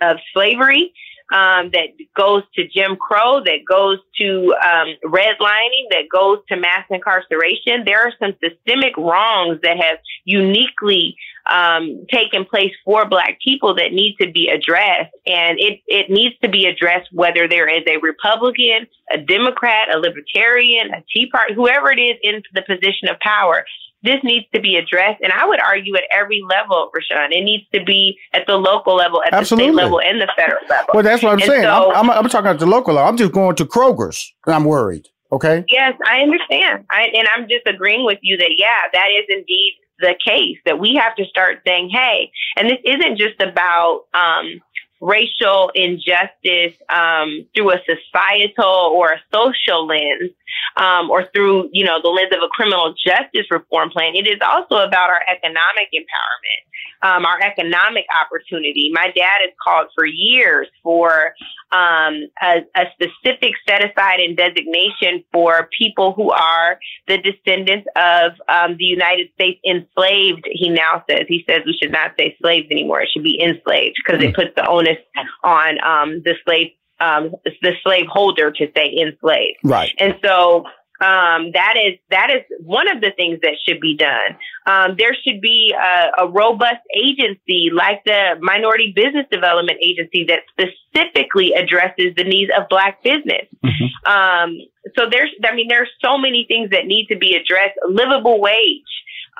of 0.00 0.16
slavery 0.32 0.90
um, 1.30 1.70
that 1.72 1.88
goes 2.16 2.42
to 2.54 2.66
Jim 2.66 2.96
Crow, 2.96 3.40
that 3.44 3.60
goes 3.68 3.98
to 4.20 4.54
um, 4.64 4.88
redlining, 5.04 5.86
that 5.90 6.04
goes 6.10 6.38
to 6.48 6.56
mass 6.56 6.84
incarceration. 6.90 7.84
There 7.84 8.00
are 8.00 8.12
some 8.18 8.34
systemic 8.42 8.96
wrongs 8.96 9.60
that 9.62 9.76
have 9.76 9.98
uniquely 10.24 11.16
um, 11.50 12.06
taken 12.10 12.44
place 12.44 12.72
for 12.84 13.06
Black 13.08 13.38
people 13.44 13.74
that 13.76 13.92
need 13.92 14.16
to 14.20 14.30
be 14.30 14.48
addressed. 14.48 15.14
And 15.26 15.58
it, 15.58 15.80
it 15.86 16.10
needs 16.10 16.34
to 16.42 16.48
be 16.48 16.66
addressed 16.66 17.08
whether 17.12 17.48
there 17.48 17.68
is 17.68 17.82
a 17.86 17.98
Republican, 17.98 18.86
a 19.12 19.18
Democrat, 19.18 19.94
a 19.94 19.98
Libertarian, 19.98 20.92
a 20.94 21.02
Tea 21.12 21.28
Party, 21.30 21.54
whoever 21.54 21.90
it 21.90 22.00
is 22.00 22.16
in 22.22 22.42
the 22.54 22.62
position 22.62 23.08
of 23.08 23.18
power 23.20 23.64
this 24.02 24.16
needs 24.22 24.46
to 24.54 24.60
be 24.60 24.76
addressed. 24.76 25.20
And 25.22 25.32
I 25.32 25.46
would 25.46 25.60
argue 25.60 25.96
at 25.96 26.04
every 26.12 26.42
level, 26.48 26.90
Rushion. 26.94 27.32
It 27.32 27.42
needs 27.42 27.64
to 27.74 27.82
be 27.84 28.18
at 28.32 28.46
the 28.46 28.56
local 28.56 28.94
level, 28.94 29.22
at 29.22 29.34
Absolutely. 29.34 29.70
the 29.70 29.72
state 29.72 29.82
level, 29.82 30.00
and 30.00 30.20
the 30.20 30.32
federal 30.36 30.66
level. 30.68 30.90
Well, 30.94 31.02
that's 31.02 31.22
what 31.22 31.32
I'm 31.32 31.38
and 31.38 31.46
saying. 31.46 31.62
So, 31.62 31.92
I'm, 31.92 32.10
I'm, 32.10 32.24
I'm, 32.24 32.28
talking 32.28 32.50
at 32.50 32.58
the 32.58 32.66
local 32.66 32.94
level. 32.94 33.08
I'm 33.08 33.16
just 33.16 33.32
going 33.32 33.56
to 33.56 33.64
Kroger's 33.64 34.34
and 34.46 34.54
I'm 34.54 34.64
worried. 34.64 35.08
Okay. 35.32 35.64
Yes, 35.68 35.94
I 36.06 36.20
understand. 36.20 36.84
I, 36.90 37.08
and 37.14 37.28
I'm 37.34 37.48
just 37.48 37.66
agreeing 37.66 38.04
with 38.04 38.18
you 38.22 38.38
that, 38.38 38.54
yeah, 38.56 38.82
that 38.92 39.08
is 39.18 39.26
indeed 39.28 39.74
the 40.00 40.14
case 40.24 40.56
that 40.64 40.78
we 40.78 40.94
have 40.94 41.14
to 41.16 41.24
start 41.26 41.58
saying, 41.66 41.90
hey, 41.92 42.30
and 42.56 42.70
this 42.70 42.78
isn't 42.84 43.18
just 43.18 43.40
about, 43.42 44.04
um, 44.14 44.60
racial 45.00 45.70
injustice 45.74 46.76
um, 46.90 47.46
through 47.54 47.72
a 47.72 47.78
societal 47.86 48.92
or 48.94 49.10
a 49.10 49.20
social 49.32 49.86
lens 49.86 50.32
um, 50.76 51.10
or 51.10 51.26
through 51.34 51.68
you 51.72 51.84
know 51.84 52.00
the 52.02 52.08
lens 52.08 52.32
of 52.32 52.42
a 52.42 52.48
criminal 52.48 52.94
justice 52.94 53.46
reform 53.50 53.90
plan 53.90 54.14
it 54.14 54.26
is 54.26 54.38
also 54.42 54.76
about 54.76 55.10
our 55.10 55.22
economic 55.28 55.88
empowerment 55.92 56.62
um, 57.02 57.24
our 57.24 57.40
economic 57.40 58.06
opportunity. 58.14 58.90
My 58.92 59.12
dad 59.14 59.38
has 59.44 59.52
called 59.62 59.88
for 59.94 60.04
years 60.04 60.66
for 60.82 61.34
um, 61.70 62.28
a, 62.42 62.64
a, 62.74 62.84
specific 62.92 63.52
set 63.68 63.84
aside 63.84 64.20
and 64.20 64.36
designation 64.36 65.22
for 65.32 65.68
people 65.76 66.12
who 66.14 66.30
are 66.30 66.78
the 67.06 67.18
descendants 67.18 67.86
of 67.94 68.32
um, 68.48 68.76
the 68.78 68.84
United 68.84 69.28
States 69.34 69.60
enslaved. 69.64 70.48
He 70.50 70.70
now 70.70 71.04
says 71.08 71.26
he 71.28 71.44
says 71.48 71.60
we 71.66 71.78
should 71.80 71.92
not 71.92 72.12
say 72.18 72.36
slaves 72.40 72.68
anymore. 72.70 73.02
It 73.02 73.10
should 73.12 73.22
be 73.22 73.40
enslaved 73.40 73.96
because 74.04 74.22
it 74.22 74.34
puts 74.34 74.50
the 74.56 74.66
onus 74.66 74.98
on 75.44 75.78
um, 75.84 76.22
the 76.24 76.34
slave 76.44 76.72
um, 77.00 77.32
the 77.62 77.72
slave 77.82 78.06
holder 78.10 78.50
to 78.50 78.66
say 78.76 78.96
enslaved. 79.00 79.58
Right. 79.62 79.92
And 79.98 80.14
so 80.24 80.64
um, 81.00 81.52
that 81.54 81.74
is 81.76 81.96
that 82.10 82.28
is 82.30 82.42
one 82.58 82.88
of 82.88 83.00
the 83.00 83.12
things 83.12 83.38
that 83.42 83.54
should 83.64 83.80
be 83.80 83.96
done. 83.96 84.34
Um, 84.66 84.96
there 84.98 85.14
should 85.14 85.40
be 85.40 85.72
a, 85.72 86.24
a, 86.24 86.28
robust 86.28 86.82
agency 86.92 87.70
like 87.72 88.02
the 88.04 88.34
Minority 88.40 88.92
Business 88.96 89.24
Development 89.30 89.78
Agency 89.80 90.26
that 90.26 90.40
specifically 90.50 91.52
addresses 91.52 92.16
the 92.16 92.24
needs 92.24 92.50
of 92.56 92.68
Black 92.68 93.00
business. 93.04 93.46
Mm-hmm. 93.64 94.12
Um, 94.12 94.58
so 94.96 95.06
there's, 95.08 95.30
I 95.44 95.54
mean, 95.54 95.68
there's 95.68 95.90
so 96.04 96.18
many 96.18 96.46
things 96.48 96.70
that 96.70 96.86
need 96.86 97.06
to 97.12 97.16
be 97.16 97.36
addressed. 97.36 97.78
Livable 97.88 98.40
wage. 98.40 98.82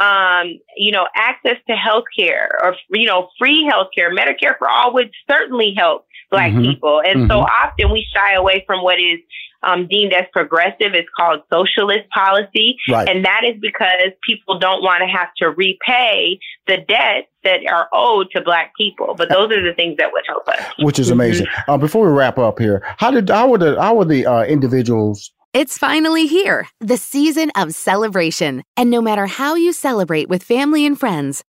Um, 0.01 0.61
you 0.77 0.93
know, 0.93 1.09
access 1.17 1.57
to 1.67 1.75
health 1.75 2.05
care 2.17 2.51
or, 2.63 2.77
you 2.91 3.07
know, 3.07 3.31
free 3.37 3.67
health 3.69 3.89
care, 3.93 4.15
Medicare 4.15 4.57
for 4.57 4.71
all 4.71 4.95
would 4.95 5.11
certainly 5.29 5.75
help 5.77 6.07
Black 6.31 6.53
mm-hmm. 6.53 6.63
people. 6.63 7.01
And 7.05 7.21
mm-hmm. 7.21 7.31
so 7.31 7.41
often 7.41 7.91
we 7.91 8.07
shy 8.15 8.35
away 8.35 8.65
from 8.67 8.83
what 8.83 8.99
is 8.99 9.21
um, 9.63 9.89
deemed 9.89 10.13
as 10.13 10.25
progressive. 10.33 10.95
It's 10.95 11.09
called 11.17 11.41
socialist 11.53 12.09
policy. 12.11 12.77
Right. 12.89 13.09
And 13.09 13.25
that 13.25 13.43
is 13.45 13.57
because 13.61 14.13
people 14.27 14.59
don't 14.59 14.83
want 14.83 15.03
to 15.03 15.07
have 15.07 15.29
to 15.39 15.51
repay 15.51 16.39
the 16.67 16.79
debts 16.89 17.29
that 17.45 17.61
are 17.71 17.89
owed 17.93 18.31
to 18.33 18.43
black 18.43 18.73
people. 18.77 19.15
But 19.17 19.31
those 19.31 19.51
are 19.51 19.63
the 19.63 19.75
things 19.75 19.97
that 19.99 20.13
would 20.13 20.25
help 20.27 20.47
us. 20.49 20.63
Which 20.81 20.99
is 20.99 21.11
amazing. 21.11 21.47
Mm-hmm. 21.47 21.71
Uh, 21.71 21.79
before 21.79 22.07
we 22.07 22.13
wrap 22.13 22.39
up 22.39 22.59
here, 22.59 22.83
how 22.99 23.11
did 23.11 23.31
how 23.31 23.49
were 23.49 23.59
the 23.59 23.81
how 23.81 23.95
were 23.95 24.05
the 24.05 24.27
uh, 24.27 24.45
individuals 24.45 25.33
it's 25.55 25.79
finally 25.79 26.27
here, 26.27 26.69
the 26.79 26.99
season 26.99 27.51
of 27.57 27.75
celebration. 27.75 28.63
And 28.77 28.91
no 28.91 29.01
matter 29.01 29.27
how 29.27 29.55
you 29.55 29.73
celebrate 29.73 30.29
with 30.29 30.43
family 30.43 30.85
and 30.85 31.01
friends, 31.01 31.43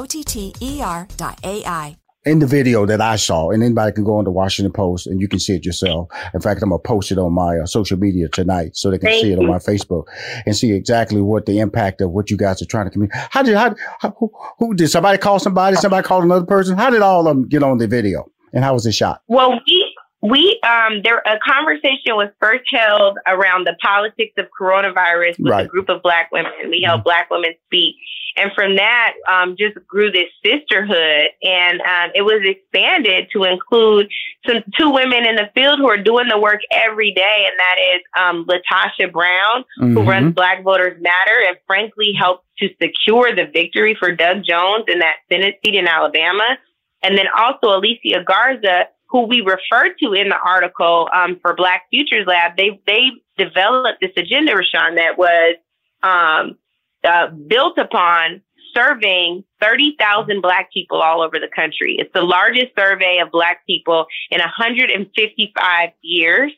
O 0.00 0.06
T 0.06 0.24
T 0.24 0.54
E 0.62 0.80
R 0.80 1.06
dot 1.18 1.38
AI. 1.44 1.98
In 2.24 2.38
the 2.38 2.46
video 2.46 2.86
that 2.86 3.02
I 3.02 3.16
saw, 3.16 3.50
and 3.50 3.62
anybody 3.62 3.92
can 3.92 4.02
go 4.02 4.16
on 4.16 4.24
the 4.24 4.30
Washington 4.30 4.72
Post 4.72 5.06
and 5.06 5.20
you 5.20 5.28
can 5.28 5.38
see 5.38 5.54
it 5.54 5.66
yourself. 5.66 6.08
In 6.32 6.40
fact, 6.40 6.62
I'm 6.62 6.70
gonna 6.70 6.78
post 6.78 7.12
it 7.12 7.18
on 7.18 7.34
my 7.34 7.58
uh, 7.58 7.66
social 7.66 7.98
media 7.98 8.30
tonight 8.30 8.76
so 8.76 8.90
they 8.90 8.96
can 8.96 9.10
Thank 9.10 9.20
see 9.20 9.32
it 9.32 9.38
you. 9.38 9.40
on 9.40 9.46
my 9.46 9.58
Facebook 9.58 10.04
and 10.46 10.56
see 10.56 10.72
exactly 10.72 11.20
what 11.20 11.44
the 11.44 11.58
impact 11.58 12.00
of 12.00 12.12
what 12.12 12.30
you 12.30 12.38
guys 12.38 12.62
are 12.62 12.66
trying 12.66 12.86
to 12.86 12.90
communicate. 12.90 13.20
How 13.28 13.42
did 13.42 13.54
how, 13.56 13.74
how 14.00 14.16
who, 14.18 14.32
who, 14.58 14.74
did 14.74 14.88
somebody 14.88 15.18
call 15.18 15.38
somebody? 15.38 15.76
Somebody 15.76 16.06
call 16.06 16.22
another 16.22 16.46
person? 16.46 16.78
How 16.78 16.88
did 16.88 17.02
all 17.02 17.28
of 17.28 17.36
them 17.36 17.46
get 17.46 17.62
on 17.62 17.76
the 17.76 17.86
video? 17.86 18.24
And 18.54 18.64
how 18.64 18.72
was 18.72 18.86
it 18.86 18.92
shot? 18.92 19.20
Well, 19.28 19.60
we 19.66 19.96
we 20.22 20.60
um 20.62 21.02
there 21.02 21.18
a 21.18 21.38
conversation 21.46 22.16
was 22.16 22.30
first 22.40 22.64
held 22.72 23.18
around 23.26 23.66
the 23.66 23.76
politics 23.82 24.32
of 24.38 24.46
coronavirus 24.58 25.38
with 25.38 25.52
right. 25.52 25.66
a 25.66 25.68
group 25.68 25.90
of 25.90 26.02
black 26.02 26.30
women. 26.32 26.52
We 26.70 26.82
held 26.86 27.00
mm-hmm. 27.00 27.04
black 27.04 27.30
women 27.30 27.52
speak. 27.66 27.96
And 28.40 28.50
from 28.54 28.76
that, 28.76 29.14
um, 29.30 29.54
just 29.58 29.76
grew 29.86 30.10
this 30.10 30.30
sisterhood, 30.42 31.28
and 31.42 31.80
um, 31.82 32.10
it 32.14 32.22
was 32.22 32.40
expanded 32.42 33.28
to 33.34 33.44
include 33.44 34.08
some 34.46 34.62
two 34.78 34.90
women 34.90 35.26
in 35.26 35.36
the 35.36 35.50
field 35.54 35.78
who 35.78 35.88
are 35.88 36.02
doing 36.02 36.28
the 36.28 36.38
work 36.38 36.60
every 36.70 37.12
day, 37.12 37.46
and 37.46 37.58
that 37.58 37.76
is 37.94 38.02
um, 38.18 38.46
LaTosha 38.46 39.12
Brown, 39.12 39.64
mm-hmm. 39.78 39.94
who 39.94 40.02
runs 40.04 40.34
Black 40.34 40.64
Voters 40.64 41.00
Matter, 41.02 41.38
and 41.48 41.58
frankly 41.66 42.12
helped 42.18 42.46
to 42.60 42.68
secure 42.80 43.34
the 43.34 43.44
victory 43.52 43.94
for 43.98 44.10
Doug 44.14 44.42
Jones 44.48 44.84
in 44.88 45.00
that 45.00 45.16
Senate 45.30 45.58
seat 45.62 45.74
in 45.74 45.86
Alabama, 45.86 46.56
and 47.02 47.18
then 47.18 47.26
also 47.36 47.76
Alicia 47.76 48.24
Garza, 48.26 48.84
who 49.10 49.26
we 49.26 49.40
referred 49.40 49.96
to 50.02 50.12
in 50.12 50.30
the 50.30 50.38
article 50.42 51.08
um, 51.12 51.38
for 51.42 51.54
Black 51.54 51.82
Futures 51.90 52.26
Lab, 52.26 52.56
they 52.56 52.80
they 52.86 53.10
developed 53.36 54.00
this 54.00 54.12
agenda, 54.16 54.54
Rushion, 54.54 54.94
that 54.94 55.18
was 55.18 55.56
um, 56.02 56.56
uh, 57.04 57.28
built 57.28 57.78
upon 57.78 58.42
surveying 58.74 59.44
30,000 59.60 60.40
Black 60.40 60.72
people 60.72 61.00
all 61.00 61.22
over 61.22 61.38
the 61.38 61.48
country. 61.54 61.96
It's 61.98 62.12
the 62.14 62.22
largest 62.22 62.68
survey 62.78 63.18
of 63.22 63.30
Black 63.30 63.66
people 63.66 64.06
in 64.30 64.38
155 64.38 65.90
years. 66.02 66.52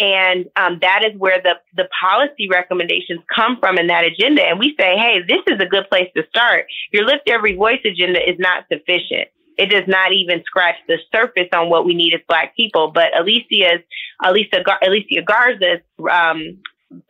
And 0.00 0.46
um, 0.56 0.78
that 0.80 1.04
is 1.04 1.18
where 1.18 1.40
the, 1.42 1.54
the 1.76 1.88
policy 2.00 2.48
recommendations 2.50 3.20
come 3.34 3.58
from 3.60 3.78
in 3.78 3.88
that 3.88 4.04
agenda. 4.04 4.42
And 4.42 4.58
we 4.58 4.74
say, 4.78 4.96
hey, 4.96 5.20
this 5.26 5.42
is 5.46 5.60
a 5.60 5.66
good 5.66 5.88
place 5.90 6.08
to 6.16 6.22
start. 6.28 6.66
Your 6.92 7.04
Lift 7.04 7.28
Every 7.28 7.54
Voice 7.54 7.80
agenda 7.84 8.20
is 8.26 8.36
not 8.38 8.64
sufficient 8.70 9.28
it 9.58 9.70
does 9.70 9.88
not 9.88 10.12
even 10.12 10.42
scratch 10.46 10.76
the 10.86 10.98
surface 11.12 11.48
on 11.52 11.68
what 11.68 11.84
we 11.84 11.92
need 11.92 12.14
as 12.14 12.20
Black 12.28 12.56
people. 12.56 12.92
But 12.92 13.18
Alicia's, 13.18 13.82
Alicia, 14.24 14.62
Gar- 14.64 14.78
Alicia 14.82 15.22
Garza's 15.22 15.80
um, 16.10 16.58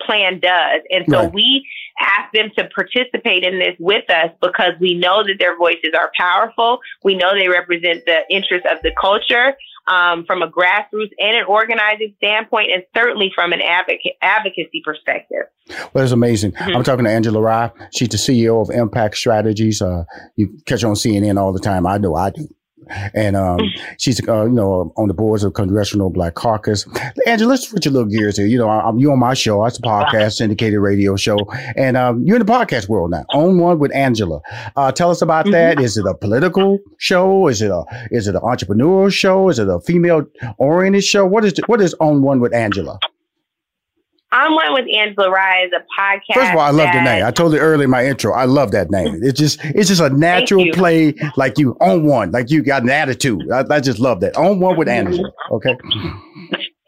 plan 0.02 0.40
does. 0.40 0.82
And 0.90 1.04
so 1.08 1.24
right. 1.24 1.32
we 1.32 1.66
ask 2.00 2.32
them 2.32 2.50
to 2.56 2.68
participate 2.74 3.44
in 3.44 3.58
this 3.58 3.76
with 3.78 4.08
us 4.10 4.30
because 4.40 4.72
we 4.80 4.94
know 4.94 5.22
that 5.24 5.36
their 5.38 5.56
voices 5.56 5.90
are 5.96 6.10
powerful. 6.16 6.78
We 7.04 7.16
know 7.16 7.32
they 7.34 7.48
represent 7.48 8.04
the 8.06 8.20
interests 8.30 8.66
of 8.70 8.78
the 8.82 8.92
culture 9.00 9.54
um, 9.88 10.24
from 10.26 10.42
a 10.42 10.48
grassroots 10.48 11.12
and 11.18 11.36
an 11.36 11.44
organizing 11.48 12.14
standpoint, 12.18 12.70
and 12.72 12.82
certainly 12.94 13.32
from 13.34 13.52
an 13.52 13.60
advocate, 13.62 14.12
advocacy 14.20 14.82
perspective. 14.84 15.44
Well, 15.92 16.04
it's 16.04 16.12
amazing. 16.12 16.52
Mm-hmm. 16.52 16.76
I'm 16.76 16.82
talking 16.84 17.04
to 17.04 17.10
Angela 17.10 17.40
Rye. 17.40 17.70
She's 17.94 18.08
the 18.08 18.16
CEO 18.16 18.60
of 18.60 18.70
Impact 18.70 19.16
Strategies. 19.16 19.80
Uh, 19.80 20.04
you 20.36 20.58
catch 20.66 20.82
her 20.82 20.88
on 20.88 20.94
CNN 20.94 21.38
all 21.38 21.52
the 21.52 21.60
time. 21.60 21.86
I 21.86 21.98
know 21.98 22.14
I 22.14 22.30
do 22.30 22.48
and 23.14 23.36
um, 23.36 23.60
she's 23.98 24.26
uh, 24.28 24.44
you 24.44 24.52
know 24.52 24.92
on 24.96 25.08
the 25.08 25.14
boards 25.14 25.44
of 25.44 25.54
Congressional 25.54 26.10
Black 26.10 26.34
Caucus. 26.34 26.86
Angela, 27.26 27.50
let's 27.50 27.68
switch 27.68 27.86
a 27.86 27.90
little 27.90 28.08
gears 28.08 28.36
here. 28.36 28.46
You 28.46 28.58
know, 28.58 28.68
I'm 28.68 28.98
you 28.98 29.10
on 29.12 29.18
my 29.18 29.34
show. 29.34 29.64
It's 29.64 29.78
a 29.78 29.82
podcast, 29.82 30.34
syndicated 30.34 30.80
radio 30.80 31.16
show, 31.16 31.38
and 31.76 31.96
um, 31.96 32.22
you're 32.24 32.36
in 32.36 32.44
the 32.44 32.52
podcast 32.52 32.88
world 32.88 33.10
now. 33.10 33.24
On 33.32 33.58
one 33.58 33.78
with 33.78 33.94
Angela. 33.94 34.40
Uh, 34.76 34.92
tell 34.92 35.10
us 35.10 35.22
about 35.22 35.44
mm-hmm. 35.44 35.52
that. 35.52 35.80
Is 35.80 35.96
it 35.96 36.06
a 36.06 36.14
political 36.14 36.78
show? 36.98 37.48
Is 37.48 37.62
it 37.62 37.70
a 37.70 37.84
is 38.10 38.28
it 38.28 38.34
an 38.34 38.42
entrepreneurial 38.42 39.12
show? 39.12 39.48
Is 39.48 39.58
it 39.58 39.68
a 39.68 39.80
female 39.80 40.26
oriented 40.58 41.04
show? 41.04 41.26
What 41.26 41.44
is 41.44 41.58
it, 41.58 41.68
what 41.68 41.80
is 41.80 41.94
on 42.00 42.22
one 42.22 42.40
with 42.40 42.54
Angela? 42.54 42.98
On 44.30 44.54
One 44.54 44.74
with 44.74 44.84
Angela 44.94 45.30
Rye 45.30 45.64
is 45.64 45.72
a 45.72 45.80
podcast. 45.98 46.34
First 46.34 46.50
of 46.50 46.56
all, 46.56 46.60
I 46.60 46.70
love 46.70 46.92
the 46.92 47.00
name. 47.00 47.24
I 47.24 47.30
told 47.30 47.54
you 47.54 47.58
earlier 47.58 47.84
in 47.84 47.90
my 47.90 48.04
intro. 48.04 48.34
I 48.34 48.44
love 48.44 48.72
that 48.72 48.90
name. 48.90 49.20
It's 49.22 49.38
just 49.38 49.58
it's 49.64 49.88
just 49.88 50.02
a 50.02 50.10
natural 50.10 50.70
play, 50.72 51.14
like 51.36 51.58
you 51.58 51.76
on 51.80 52.04
one, 52.04 52.30
like 52.30 52.50
you 52.50 52.62
got 52.62 52.82
an 52.82 52.90
attitude. 52.90 53.50
I, 53.50 53.64
I 53.70 53.80
just 53.80 53.98
love 53.98 54.20
that. 54.20 54.36
On 54.36 54.60
one 54.60 54.76
with 54.76 54.88
Angela. 54.88 55.30
Okay. 55.52 55.74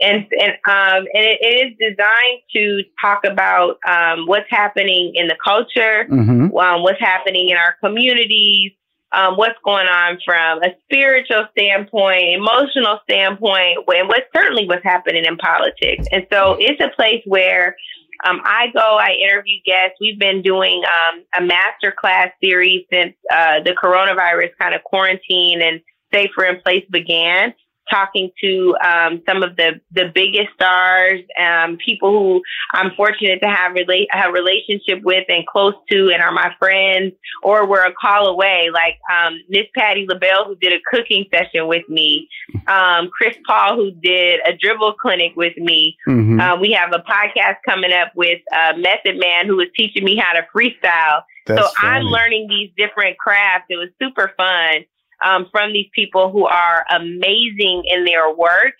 And 0.02 0.26
and 0.32 0.52
um 0.66 1.06
and 1.14 1.24
it, 1.26 1.38
it 1.40 1.66
is 1.66 1.76
designed 1.78 2.40
to 2.54 2.82
talk 3.00 3.22
about 3.24 3.78
um 3.88 4.26
what's 4.26 4.48
happening 4.50 5.12
in 5.14 5.26
the 5.26 5.36
culture, 5.42 6.06
mm-hmm. 6.10 6.56
um, 6.56 6.82
what's 6.82 7.00
happening 7.00 7.48
in 7.50 7.56
our 7.56 7.76
communities, 7.82 8.72
um, 9.12 9.36
what's 9.36 9.58
going 9.64 9.86
on 9.86 10.18
from 10.24 10.62
a 10.62 10.74
spiritual 10.84 11.46
standpoint, 11.52 12.34
emotional 12.34 13.00
standpoint, 13.04 13.78
and 13.88 14.08
what 14.08 14.24
certainly 14.34 14.66
what's 14.66 14.84
happening 14.84 15.24
in 15.24 15.36
politics. 15.36 16.06
And 16.12 16.26
so 16.32 16.56
it's 16.58 16.80
a 16.80 16.94
place 16.94 17.22
where 17.26 17.76
um, 18.24 18.40
I 18.44 18.66
go, 18.72 18.98
I 19.00 19.16
interview 19.22 19.58
guests. 19.64 19.96
We've 20.00 20.18
been 20.18 20.42
doing 20.42 20.82
um, 20.84 21.24
a 21.36 21.44
master 21.44 21.92
class 21.98 22.28
series 22.42 22.84
since 22.92 23.14
uh, 23.32 23.60
the 23.64 23.72
coronavirus 23.72 24.50
kind 24.58 24.74
of 24.74 24.84
quarantine 24.84 25.62
and 25.62 25.80
safer 26.12 26.44
in 26.44 26.60
place 26.60 26.84
began 26.90 27.54
talking 27.90 28.30
to 28.42 28.76
um, 28.84 29.22
some 29.28 29.42
of 29.42 29.56
the 29.56 29.80
the 29.92 30.10
biggest 30.14 30.52
stars, 30.54 31.20
um, 31.38 31.76
people 31.84 32.10
who 32.10 32.42
I'm 32.72 32.92
fortunate 32.96 33.40
to 33.42 33.48
have 33.48 33.72
relate 33.72 34.08
have 34.10 34.32
relationship 34.32 35.02
with 35.02 35.24
and 35.28 35.46
close 35.46 35.74
to, 35.90 36.10
and 36.10 36.22
are 36.22 36.32
my 36.32 36.54
friends, 36.58 37.12
or 37.42 37.66
we're 37.68 37.84
a 37.84 37.92
call 37.92 38.28
away. 38.28 38.70
Like 38.72 38.98
um, 39.12 39.38
Miss 39.48 39.66
Patti 39.76 40.06
LaBelle, 40.08 40.46
who 40.46 40.56
did 40.56 40.72
a 40.72 40.80
cooking 40.90 41.24
session 41.32 41.66
with 41.66 41.88
me, 41.88 42.28
um, 42.68 43.10
Chris 43.10 43.36
Paul, 43.46 43.76
who 43.76 43.90
did 43.90 44.40
a 44.46 44.56
dribble 44.56 44.94
clinic 44.94 45.32
with 45.36 45.56
me. 45.56 45.96
Mm-hmm. 46.08 46.40
Uh, 46.40 46.60
we 46.60 46.72
have 46.72 46.92
a 46.92 46.98
podcast 46.98 47.56
coming 47.68 47.92
up 47.92 48.12
with 48.14 48.40
uh, 48.52 48.72
Method 48.76 49.18
Man, 49.18 49.46
who 49.46 49.60
is 49.60 49.68
teaching 49.76 50.04
me 50.04 50.16
how 50.16 50.32
to 50.32 50.46
freestyle. 50.54 51.22
That's 51.46 51.62
so 51.62 51.68
funny. 51.80 51.98
I'm 51.98 52.04
learning 52.04 52.48
these 52.48 52.70
different 52.76 53.18
crafts. 53.18 53.66
It 53.68 53.76
was 53.76 53.88
super 54.00 54.32
fun 54.36 54.84
um, 55.24 55.46
from 55.50 55.72
these 55.72 55.88
people 55.94 56.30
who 56.30 56.46
are 56.46 56.84
amazing 56.90 57.84
in 57.86 58.04
their 58.04 58.32
work. 58.34 58.74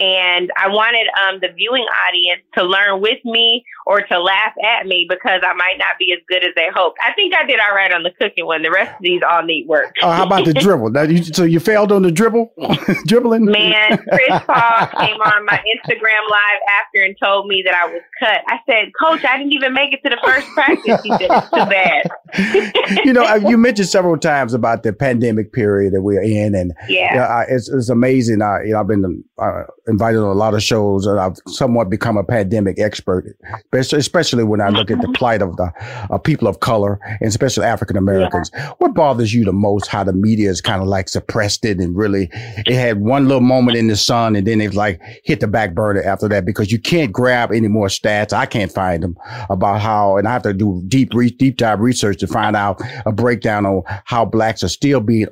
And 0.00 0.50
I 0.56 0.68
wanted 0.68 1.06
um, 1.22 1.40
the 1.40 1.48
viewing 1.54 1.86
audience 2.06 2.42
to 2.56 2.64
learn 2.64 3.00
with 3.00 3.24
me 3.24 3.64
or 3.86 4.00
to 4.00 4.20
laugh 4.20 4.52
at 4.64 4.86
me 4.86 5.06
because 5.08 5.40
I 5.42 5.52
might 5.54 5.76
not 5.78 5.98
be 5.98 6.12
as 6.12 6.20
good 6.28 6.44
as 6.44 6.54
they 6.56 6.68
hope. 6.74 6.94
I 7.02 7.12
think 7.14 7.34
I 7.34 7.44
did 7.44 7.60
all 7.60 7.74
right 7.74 7.92
on 7.92 8.02
the 8.02 8.10
cooking 8.20 8.46
one. 8.46 8.62
The 8.62 8.70
rest 8.70 8.92
of 8.92 9.02
these 9.02 9.22
all 9.28 9.42
need 9.42 9.66
work. 9.68 9.94
Oh, 10.02 10.10
how 10.10 10.26
about 10.26 10.44
the 10.44 10.54
dribble? 10.54 10.90
Now, 10.90 11.02
you, 11.02 11.22
so 11.22 11.44
you 11.44 11.60
failed 11.60 11.92
on 11.92 12.02
the 12.02 12.10
dribble, 12.10 12.52
dribbling? 13.06 13.44
Man, 13.44 13.98
Chris 13.98 14.28
Paul 14.46 14.86
came 15.00 15.20
on 15.20 15.44
my 15.44 15.62
Instagram 15.76 16.30
live 16.30 16.60
after 16.72 17.04
and 17.04 17.16
told 17.22 17.46
me 17.46 17.62
that 17.64 17.74
I 17.74 17.86
was 17.86 18.02
cut. 18.18 18.40
I 18.46 18.58
said, 18.68 18.92
Coach, 19.00 19.24
I 19.24 19.38
didn't 19.38 19.52
even 19.52 19.74
make 19.74 19.92
it 19.92 20.02
to 20.04 20.10
the 20.10 20.18
first 20.24 20.46
practice. 20.48 21.02
He 21.02 21.10
said, 21.10 21.28
it's 21.30 21.50
too 21.50 21.66
bad. 21.66 23.04
you 23.04 23.12
know, 23.12 23.24
uh, 23.24 23.36
you 23.36 23.58
mentioned 23.58 23.88
several 23.88 24.16
times 24.16 24.54
about 24.54 24.82
the 24.82 24.92
pandemic 24.92 25.52
period 25.52 25.83
that 25.90 26.02
we're 26.02 26.22
in, 26.22 26.54
and 26.54 26.72
yeah, 26.88 27.24
uh, 27.24 27.44
it's, 27.48 27.68
it's 27.68 27.88
amazing. 27.88 28.42
I, 28.42 28.62
you 28.64 28.72
know, 28.72 28.80
I've 28.80 28.88
been 28.88 29.24
uh, 29.38 29.62
invited 29.86 30.18
on 30.18 30.28
a 30.28 30.38
lot 30.38 30.54
of 30.54 30.62
shows, 30.62 31.06
and 31.06 31.18
I've 31.18 31.36
somewhat 31.46 31.90
become 31.90 32.16
a 32.16 32.24
pandemic 32.24 32.78
expert 32.78 33.24
especially 33.72 34.44
when 34.44 34.60
I 34.60 34.68
look 34.68 34.90
at 34.90 35.00
the 35.00 35.08
plight 35.14 35.42
of 35.42 35.56
the 35.56 35.72
uh, 36.10 36.18
people 36.18 36.48
of 36.48 36.60
color 36.60 36.98
and 37.20 37.28
especially 37.28 37.64
African 37.64 37.96
Americans. 37.96 38.50
Yeah. 38.54 38.72
What 38.78 38.94
bothers 38.94 39.34
you 39.34 39.44
the 39.44 39.52
most? 39.52 39.86
How 39.86 40.04
the 40.04 40.12
media 40.12 40.50
is 40.50 40.60
kind 40.60 40.80
of 40.80 40.88
like 40.88 41.08
suppressed 41.08 41.64
it 41.64 41.78
and 41.78 41.96
really 41.96 42.28
it 42.32 42.74
had 42.74 43.00
one 43.00 43.26
little 43.28 43.40
moment 43.40 43.76
in 43.76 43.88
the 43.88 43.96
sun 43.96 44.36
and 44.36 44.46
then 44.46 44.60
it's 44.60 44.74
like 44.74 45.00
hit 45.24 45.40
the 45.40 45.48
back 45.48 45.74
burner 45.74 46.02
after 46.02 46.28
that 46.28 46.44
because 46.44 46.70
you 46.70 46.78
can't 46.78 47.12
grab 47.12 47.52
any 47.52 47.68
more 47.68 47.88
stats. 47.88 48.32
I 48.32 48.46
can't 48.46 48.72
find 48.72 49.02
them 49.02 49.16
about 49.50 49.80
how, 49.80 50.16
and 50.16 50.28
I 50.28 50.32
have 50.32 50.42
to 50.42 50.52
do 50.52 50.82
deep, 50.88 51.14
re- 51.14 51.30
deep 51.30 51.56
dive 51.56 51.80
research 51.80 52.18
to 52.18 52.26
find 52.26 52.56
out 52.56 52.80
a 53.06 53.12
breakdown 53.12 53.66
on 53.66 53.82
how 54.04 54.24
blacks 54.24 54.62
are 54.62 54.68
still 54.68 55.00
being 55.00 55.28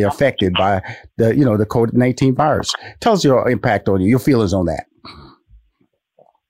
affected 0.00 0.54
by 0.54 0.80
the, 1.18 1.36
you 1.36 1.44
know, 1.44 1.58
the 1.58 1.66
COVID-19 1.66 2.34
virus. 2.34 2.72
Tell 3.00 3.12
us 3.12 3.22
your 3.22 3.46
impact 3.50 3.90
on 3.90 4.00
you, 4.00 4.08
your 4.08 4.18
feelings 4.18 4.54
on 4.54 4.64
that. 4.64 4.86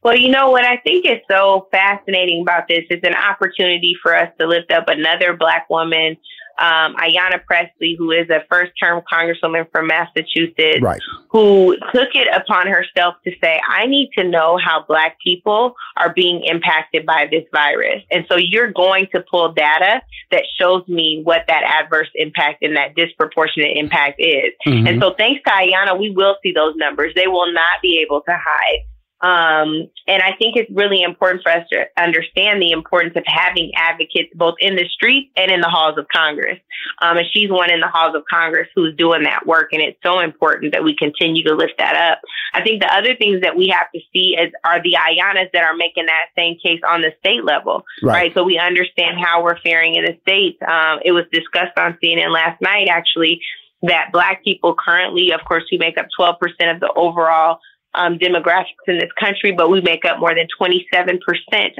Well, 0.05 0.17
you 0.17 0.31
know 0.31 0.51
what 0.51 0.65
I 0.65 0.77
think 0.79 1.07
is 1.07 1.19
so 1.31 1.69
fascinating 1.73 2.43
about 2.43 2.69
this 2.69 2.85
is 2.91 3.01
an 3.03 3.15
opportunity 3.15 3.97
for 4.01 4.15
us 4.17 4.29
to 4.41 4.47
lift 4.47 4.71
up 4.71 4.89
another 4.89 5.37
Black 5.37 5.69
woman 5.71 6.17
um, 6.59 6.95
Ayanna 6.97 7.45
Pressley, 7.45 7.97
who 7.99 8.11
is 8.11 8.29
a 8.31 8.45
first 8.51 8.73
term 8.81 9.03
congresswoman 9.11 9.71
from 9.71 9.87
Massachusetts, 9.87 10.81
Right. 10.81 11.01
who 11.29 11.77
took 11.93 12.15
it 12.15 12.29
upon 12.35 12.67
herself 12.67 13.17
to 13.25 13.33
say, 13.43 13.61
I 13.69 13.87
need 13.87 14.11
to 14.19 14.25
know 14.25 14.59
how 14.62 14.85
Black 14.87 15.19
people 15.25 15.75
are 15.97 16.12
being 16.12 16.43
impacted 16.45 17.07
by 17.07 17.29
this 17.31 17.45
virus. 17.53 18.03
And 18.11 18.25
so 18.29 18.37
you're 18.37 18.73
going 18.73 19.09
to 19.15 19.25
pull 19.31 19.53
data 19.53 20.03
that 20.31 20.45
shows 20.59 20.87
me 20.88 21.21
what 21.25 21.45
that 21.49 21.62
adverse 21.65 22.09
impact 22.15 22.62
and 22.62 22.77
that 22.77 22.95
disproportionate 22.95 23.77
impact 23.77 24.17
is. 24.19 24.53
Mhm. 24.67 24.88
And 24.88 25.03
so 25.03 25.15
thanks 25.15 25.43
to 25.47 25.51
Ayanna, 25.51 25.99
we 25.99 26.11
will 26.11 26.37
see 26.43 26.53
those 26.53 26.75
numbers. 26.77 27.12
They 27.15 27.27
will 27.27 27.53
not 27.53 27.81
be 27.83 28.01
able 28.01 28.21
to 28.23 28.33
hide. 28.33 28.81
Um, 29.23 29.89
and 30.09 30.21
I 30.21 30.35
think 30.37 30.57
it's 30.57 30.71
really 30.73 31.03
important 31.03 31.45
for 31.45 31.53
us 31.53 31.65
to 31.71 31.85
understand 31.97 32.61
the 32.61 32.73
importance 32.73 33.15
of 33.17 33.23
having 33.27 33.71
advocates 33.77 34.31
both 34.35 34.55
in 34.59 34.75
the 34.75 34.85
streets 34.89 35.31
and 35.37 35.51
in 35.51 35.61
the 35.61 35.69
halls 35.69 35.97
of 35.97 36.07
Congress. 36.09 36.59
Um, 37.01 37.19
and 37.19 37.27
she's 37.33 37.49
one 37.49 37.71
in 37.71 37.79
the 37.79 37.87
halls 37.87 38.17
of 38.17 38.25
Congress 38.29 38.69
who's 38.75 38.97
doing 38.97 39.23
that 39.23 39.47
work. 39.47 39.69
And 39.73 39.81
it's 39.81 39.99
so 40.03 40.19
important 40.19 40.73
that 40.73 40.83
we 40.83 40.97
continue 40.97 41.45
to 41.45 41.55
lift 41.55 41.75
that 41.79 41.95
up. 41.95 42.21
I 42.53 42.63
think 42.65 42.83
the 42.83 42.93
other 42.93 43.15
things 43.15 43.43
that 43.43 43.57
we 43.57 43.69
have 43.69 43.91
to 43.95 44.01
see 44.13 44.37
is 44.37 44.53
are 44.65 44.83
the 44.83 44.97
Ayannas 44.99 45.53
that 45.53 45.63
are 45.63 45.77
making 45.77 46.07
that 46.07 46.27
same 46.37 46.57
case 46.61 46.81
on 46.89 47.01
the 47.03 47.13
state 47.21 47.45
level, 47.45 47.85
Right. 48.03 48.13
right? 48.13 48.35
So 48.35 48.43
we 48.43 48.59
understand 48.59 49.19
how 49.21 49.45
we're 49.45 49.59
faring 49.61 49.95
in 49.95 50.05
the 50.05 50.19
states. 50.23 50.59
Um, 50.67 50.99
it 51.05 51.13
was 51.13 51.25
discussed 51.33 51.79
on 51.79 51.97
CNN 52.03 52.31
last 52.33 52.61
night, 52.61 52.89
actually, 52.91 53.41
that 53.83 54.11
black 54.13 54.45
people 54.45 54.75
currently, 54.75 55.33
of 55.33 55.41
course, 55.45 55.65
we 55.71 55.79
make 55.79 55.99
up 55.99 56.07
12% 56.19 56.35
of 56.73 56.81
the 56.81 56.93
overall 56.95 57.59
um, 57.95 58.19
demographics 58.19 58.87
in 58.87 58.99
this 58.99 59.11
country, 59.19 59.53
but 59.53 59.71
we 59.71 59.81
make 59.81 60.05
up 60.05 60.19
more 60.19 60.35
than 60.35 60.47
27% 60.61 61.19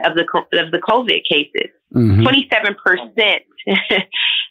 of 0.05 0.15
the 0.15 0.27
of 0.59 0.71
the 0.71 0.79
COVID 0.79 1.23
cases. 1.29 1.71
Mhm. 1.95 2.23
27%. 2.23 3.41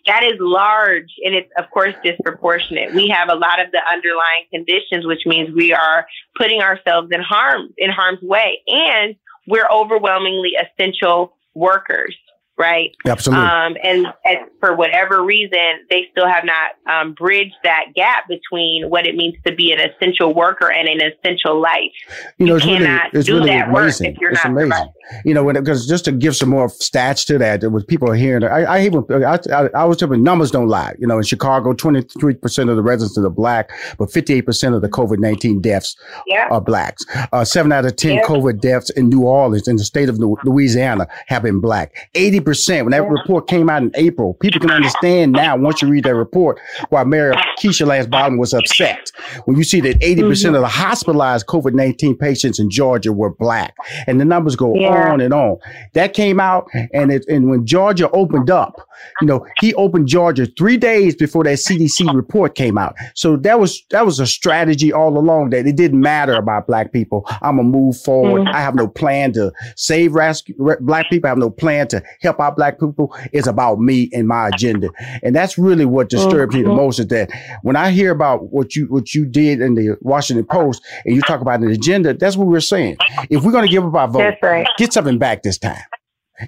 that 0.07 0.23
is 0.23 0.33
large 0.39 1.09
and 1.25 1.35
it's 1.35 1.51
of 1.57 1.65
course 1.71 1.93
disproportionate. 2.03 2.93
We 2.93 3.09
have 3.09 3.29
a 3.29 3.35
lot 3.35 3.59
of 3.63 3.71
the 3.71 3.81
underlying 3.91 4.45
conditions, 4.51 5.05
which 5.05 5.25
means 5.25 5.53
we 5.53 5.73
are 5.73 6.05
putting 6.37 6.61
ourselves 6.61 7.09
in 7.11 7.21
harm 7.21 7.69
in 7.77 7.91
harm's 7.91 8.21
way. 8.21 8.61
And 8.67 9.15
we're 9.47 9.67
overwhelmingly 9.71 10.51
essential 10.55 11.35
workers, 11.53 12.15
right? 12.61 12.95
Absolutely. 13.07 13.43
Um, 13.45 13.75
and, 13.83 14.07
and 14.23 14.37
for 14.59 14.75
whatever 14.75 15.23
reason, 15.23 15.59
they 15.89 16.07
still 16.11 16.27
have 16.27 16.43
not 16.45 16.71
um, 16.93 17.13
bridged 17.13 17.55
that 17.63 17.85
gap 17.95 18.27
between 18.27 18.89
what 18.89 19.07
it 19.07 19.15
means 19.15 19.35
to 19.47 19.53
be 19.55 19.71
an 19.71 19.79
essential 19.79 20.33
worker 20.33 20.71
and 20.71 20.87
an 20.87 21.01
essential 21.01 21.59
life. 21.59 21.91
You 22.37 22.45
know, 22.45 22.55
it's 22.57 22.65
really, 22.65 22.77
cannot 22.85 23.13
it's 23.13 23.25
do 23.25 23.37
really 23.37 23.49
that 23.49 23.69
work 23.71 23.83
amazing. 23.83 24.13
if 24.13 24.17
you're 24.21 24.31
it's 24.31 24.43
not 24.43 24.51
amazing. 24.51 24.71
surviving. 24.71 24.93
You 25.25 25.33
know, 25.33 25.51
because 25.51 25.87
just 25.87 26.05
to 26.05 26.11
give 26.11 26.35
some 26.35 26.49
more 26.49 26.67
stats 26.67 27.25
to 27.27 27.37
that, 27.39 27.69
with 27.71 27.87
people 27.87 28.09
are 28.09 28.15
hearing, 28.15 28.43
I, 28.43 28.63
I 28.63 28.87
when 28.89 29.23
I, 29.25 29.39
I, 29.51 29.69
I 29.75 29.85
was 29.85 29.97
telling 29.97 30.23
numbers 30.23 30.51
don't 30.51 30.67
lie. 30.67 30.93
You 30.99 31.07
know, 31.07 31.17
in 31.17 31.23
Chicago, 31.23 31.73
23% 31.73 32.69
of 32.69 32.75
the 32.75 32.83
residents 32.83 33.17
are 33.17 33.29
black, 33.29 33.71
but 33.97 34.09
58% 34.09 34.75
of 34.75 34.81
the 34.81 34.89
COVID 34.89 35.17
19 35.19 35.59
deaths 35.61 35.95
Yeah. 36.27 36.47
are 36.51 36.61
blacks. 36.61 37.03
Uh, 37.33 37.43
seven 37.43 37.71
out 37.71 37.85
of 37.85 37.95
10 37.95 38.15
Yeah. 38.15 38.23
COVID 38.23 38.59
deaths 38.61 38.89
in 38.91 39.09
New 39.09 39.23
Orleans, 39.23 39.67
in 39.67 39.77
the 39.77 39.83
state 39.83 40.07
of 40.09 40.19
Louisiana, 40.19 41.07
have 41.27 41.43
been 41.43 41.59
black. 41.59 42.09
80%, 42.53 42.83
when 42.83 42.91
that 42.91 43.07
report 43.09 43.47
came 43.47 43.69
out 43.69 43.81
in 43.83 43.91
April, 43.95 44.33
people 44.35 44.59
can 44.59 44.71
understand 44.71 45.31
now, 45.31 45.55
once 45.57 45.81
you 45.81 45.87
read 45.87 46.03
that 46.05 46.15
report, 46.15 46.59
why 46.89 47.03
Mayor 47.03 47.33
Keisha 47.59 47.85
Lance 47.85 48.07
Bottom 48.07 48.37
was 48.37 48.53
upset. 48.53 49.11
When 49.45 49.57
you 49.57 49.63
see 49.63 49.79
that 49.81 49.99
80% 49.99 50.55
of 50.55 50.61
the 50.61 50.67
hospitalized 50.67 51.47
COVID 51.47 51.73
19 51.73 52.17
patients 52.17 52.59
in 52.59 52.69
Georgia 52.69 53.13
were 53.13 53.33
black. 53.33 53.75
And 54.07 54.19
the 54.19 54.25
numbers 54.25 54.55
go 54.55 54.73
Yeah. 54.75 55.11
on 55.11 55.21
and 55.21 55.33
on. 55.33 55.57
That 55.93 56.13
came 56.13 56.39
out, 56.39 56.67
and 56.93 57.11
it, 57.11 57.25
and 57.27 57.49
when 57.49 57.65
Georgia 57.65 58.09
opened 58.11 58.49
up, 58.49 58.75
you 59.21 59.27
know, 59.27 59.45
he 59.59 59.73
opened 59.75 60.07
Georgia 60.07 60.45
three 60.57 60.77
days 60.77 61.15
before 61.15 61.43
that 61.45 61.57
CDC 61.59 62.13
report 62.13 62.55
came 62.55 62.77
out. 62.77 62.95
So 63.15 63.35
that 63.37 63.59
was 63.59 63.83
that 63.91 64.05
was 64.05 64.19
a 64.19 64.27
strategy 64.27 64.91
all 64.93 65.17
along 65.17 65.51
that 65.51 65.65
it 65.65 65.75
didn't 65.75 66.01
matter 66.01 66.33
about 66.33 66.67
black 66.67 66.91
people. 66.91 67.25
I'm 67.41 67.57
gonna 67.57 67.63
move 67.69 67.97
forward. 67.97 68.41
Mhm. 68.43 68.53
I 68.53 68.61
have 68.61 68.75
no 68.75 68.87
plan 68.87 69.31
to 69.33 69.51
save 69.75 70.13
rescue, 70.13 70.55
re- 70.59 70.75
black 70.81 71.09
people. 71.09 71.27
I 71.27 71.29
have 71.29 71.37
no 71.37 71.49
plan 71.49 71.87
to 71.89 72.03
help 72.21 72.39
out 72.41 72.55
black 72.55 72.79
people. 72.79 73.15
It's 73.31 73.47
about 73.47 73.79
me 73.79 74.09
and 74.13 74.27
my 74.27 74.47
agenda, 74.49 74.89
and 75.23 75.35
that's 75.35 75.57
really 75.57 75.85
what 75.85 76.09
disturbs 76.09 76.55
me 76.55 76.63
the 76.63 76.69
Mhm. 76.69 76.75
most. 76.75 76.99
Is 76.99 77.07
that 77.07 77.29
when 77.61 77.75
I 77.75 77.91
hear 77.91 78.11
about 78.11 78.51
what 78.51 78.75
you 78.75 78.85
what 78.87 79.13
you 79.13 79.25
did 79.25 79.61
in 79.61 79.75
the 79.75 79.97
Washington 80.01 80.45
Post 80.45 80.83
and 81.05 81.15
you 81.15 81.21
talk 81.21 81.41
about 81.41 81.61
an 81.61 81.69
agenda, 81.69 82.13
that's 82.13 82.35
what 82.35 82.47
we're 82.47 82.59
saying. 82.59 82.97
If 83.29 83.43
we're 83.43 83.51
gonna 83.51 83.67
give 83.67 83.85
up 83.85 83.93
our 83.93 84.07
vote, 84.07 84.35
right. 84.41 84.67
get 84.77 84.93
something 84.93 85.17
back 85.17 85.43
this 85.43 85.57
time 85.57 85.77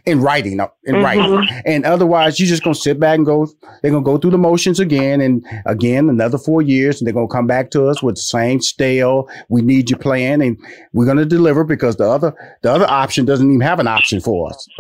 in 0.06 0.22
writing, 0.22 0.60
uh, 0.60 0.68
in 0.86 0.96
Mhm. 0.96 1.04
writing. 1.04 1.48
And 1.66 1.86
otherwise, 1.86 2.40
you're 2.40 2.48
just 2.50 2.64
gonna 2.64 2.76
sit 2.76 3.00
back 3.00 3.18
and 3.18 3.26
go. 3.26 3.48
They're 3.82 3.92
gonna 3.92 4.04
go 4.04 4.18
through 4.18 4.32
the 4.32 4.38
motions 4.38 4.80
again 4.80 5.22
and 5.22 5.44
again 5.66 6.10
another 6.10 6.38
four 6.38 6.62
years, 6.62 7.00
and 7.00 7.08
they're 7.08 7.14
gonna 7.14 7.28
come 7.28 7.48
back 7.48 7.70
to 7.72 7.88
us 7.88 8.02
with 8.04 8.16
the 8.16 8.22
same 8.22 8.62
stale. 8.62 9.28
We 9.50 9.62
need 9.62 9.90
your 9.90 10.00
plan, 10.00 10.42
and 10.42 10.58
we're 10.94 11.06
gonna 11.06 11.26
deliver 11.26 11.64
because 11.64 11.96
the 11.98 12.10
other 12.10 12.34
the 12.62 12.72
other 12.72 12.90
option 12.90 13.26
doesn't 13.26 13.48
even 13.50 13.62
have 13.62 13.80
an 13.80 13.88
option 13.88 14.20
for 14.22 14.50
us. 14.50 14.68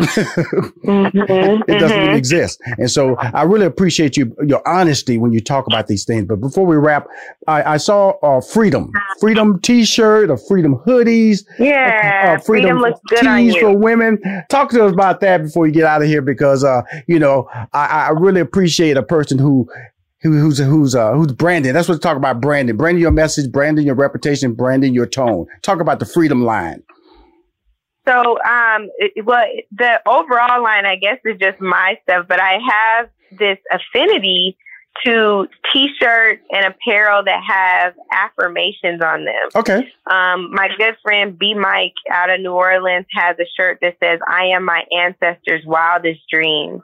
it 0.83 1.79
doesn't 1.79 1.97
even 1.97 2.11
Mhm. 2.13 2.17
exist. 2.17 2.59
And 2.77 2.89
so 2.89 3.15
I 3.19 3.43
really 3.43 3.65
appreciate 3.65 4.17
you 4.17 4.35
your 4.45 4.61
honesty 4.67 5.17
when 5.17 5.31
you 5.31 5.41
talk 5.41 5.67
about 5.67 5.87
these 5.87 6.05
things. 6.05 6.25
But 6.25 6.39
before 6.41 6.65
we 6.65 6.75
wrap, 6.77 7.07
I, 7.47 7.73
I 7.73 7.77
saw 7.77 8.11
uh, 8.23 8.41
freedom, 8.41 8.91
freedom 9.19 9.59
T-shirt, 9.61 10.29
or 10.29 10.37
freedom 10.37 10.75
hoodies. 10.85 11.43
Yeah, 11.59 12.35
uh, 12.37 12.41
freedom, 12.41 12.69
freedom 12.69 12.79
looks 12.79 12.99
good 13.07 13.27
on 13.27 13.37
tees 13.39 13.55
for 13.57 13.77
women. 13.77 14.19
Talk 14.49 14.69
to 14.71 14.85
us 14.85 14.93
about 14.93 15.02
that 15.21 15.43
before 15.43 15.67
you 15.67 15.73
get 15.73 15.85
out 15.85 16.01
of 16.01 16.07
here, 16.07 16.21
because 16.21 16.63
uh, 16.63 16.81
you 17.07 17.19
know 17.19 17.47
I, 17.73 18.07
I 18.07 18.09
really 18.09 18.41
appreciate 18.41 18.97
a 18.97 19.03
person 19.03 19.37
who. 19.37 19.69
Who, 20.21 20.39
who's 20.39 20.57
who's 20.57 20.95
uh, 20.95 21.11
who's 21.11 21.33
branding? 21.33 21.73
That's 21.73 21.89
what 21.89 22.01
talk 22.01 22.15
about 22.15 22.39
branding. 22.39 22.77
Branding 22.77 23.01
your 23.01 23.11
message, 23.11 23.51
branding 23.51 23.85
your 23.85 23.95
reputation, 23.95 24.53
branding 24.53 24.93
your 24.93 25.05
tone. 25.05 25.47
Talk 25.63 25.81
about 25.81 25.99
the 25.99 26.05
freedom 26.05 26.45
line. 26.45 26.81
So, 28.07 28.37
um, 28.39 28.89
it, 28.99 29.25
well, 29.25 29.43
the 29.71 29.99
overall 30.05 30.63
line, 30.63 30.85
I 30.85 30.95
guess, 30.95 31.17
is 31.25 31.37
just 31.39 31.59
my 31.59 31.97
stuff, 32.03 32.27
but 32.29 32.39
I 32.39 32.57
have 32.65 33.09
this 33.37 33.57
affinity 33.69 34.57
to 35.05 35.47
t-shirts 35.71 36.43
and 36.51 36.65
apparel 36.65 37.23
that 37.23 37.41
have 37.45 37.93
affirmations 38.11 39.01
on 39.03 39.25
them. 39.25 39.49
Okay. 39.55 39.91
Um, 40.09 40.51
my 40.51 40.69
good 40.77 40.95
friend 41.03 41.37
B 41.37 41.53
Mike 41.53 41.93
out 42.11 42.29
of 42.29 42.39
New 42.39 42.53
Orleans 42.53 43.07
has 43.11 43.35
a 43.39 43.45
shirt 43.57 43.79
that 43.81 43.97
says, 44.01 44.19
I 44.27 44.45
am 44.55 44.65
my 44.65 44.83
ancestors' 44.91 45.65
wildest 45.65 46.21
dreams. 46.31 46.81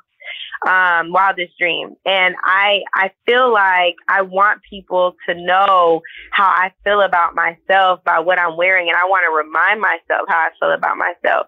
Um, 0.68 1.14
wildest 1.14 1.58
dream. 1.58 1.96
And 2.06 2.36
I 2.44 2.82
I 2.94 3.12
feel 3.26 3.52
like 3.52 3.96
I 4.10 4.24
want 4.24 4.60
people 4.70 5.16
to 5.28 5.34
know 5.34 6.02
how 6.32 6.48
I 6.48 6.74
feel 6.84 7.02
about 7.02 7.34
myself 7.34 8.04
by 8.04 8.20
what 8.20 8.38
I'm 8.38 8.58
wearing 8.58 8.90
and 8.90 8.98
I 8.98 9.06
want 9.06 9.24
to 9.24 9.48
remind 9.48 9.80
myself 9.80 10.28
how 10.28 10.36
I 10.36 10.50
feel 10.60 10.72
about 10.72 10.98
myself. 10.98 11.48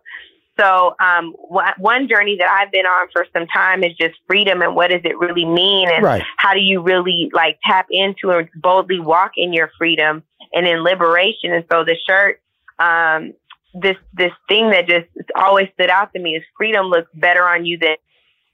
So 0.61 0.95
um, 0.99 1.33
wh- 1.51 1.79
one 1.79 2.07
journey 2.07 2.37
that 2.39 2.47
I've 2.49 2.71
been 2.71 2.85
on 2.85 3.07
for 3.11 3.25
some 3.33 3.47
time 3.47 3.83
is 3.83 3.95
just 3.99 4.15
freedom 4.27 4.61
and 4.61 4.75
what 4.75 4.91
does 4.91 5.01
it 5.03 5.17
really 5.17 5.45
mean 5.45 5.89
and 5.89 6.03
Right. 6.03 6.23
how 6.37 6.53
do 6.53 6.59
you 6.59 6.81
really 6.81 7.31
like 7.33 7.57
tap 7.65 7.87
into 7.89 8.29
and 8.29 8.47
boldly 8.55 8.99
walk 8.99 9.31
in 9.37 9.53
your 9.53 9.71
freedom 9.77 10.23
and 10.53 10.67
in 10.67 10.83
liberation. 10.83 11.51
And 11.53 11.65
so 11.71 11.83
the 11.83 11.95
shirt, 12.07 12.41
um, 12.79 13.33
this 13.73 13.95
this 14.13 14.33
thing 14.47 14.69
that 14.71 14.87
just 14.87 15.07
always 15.35 15.67
stood 15.73 15.89
out 15.89 16.13
to 16.13 16.19
me 16.19 16.35
is 16.35 16.43
freedom 16.57 16.87
looks 16.87 17.09
better 17.15 17.47
on 17.47 17.65
you 17.65 17.77
than 17.79 17.95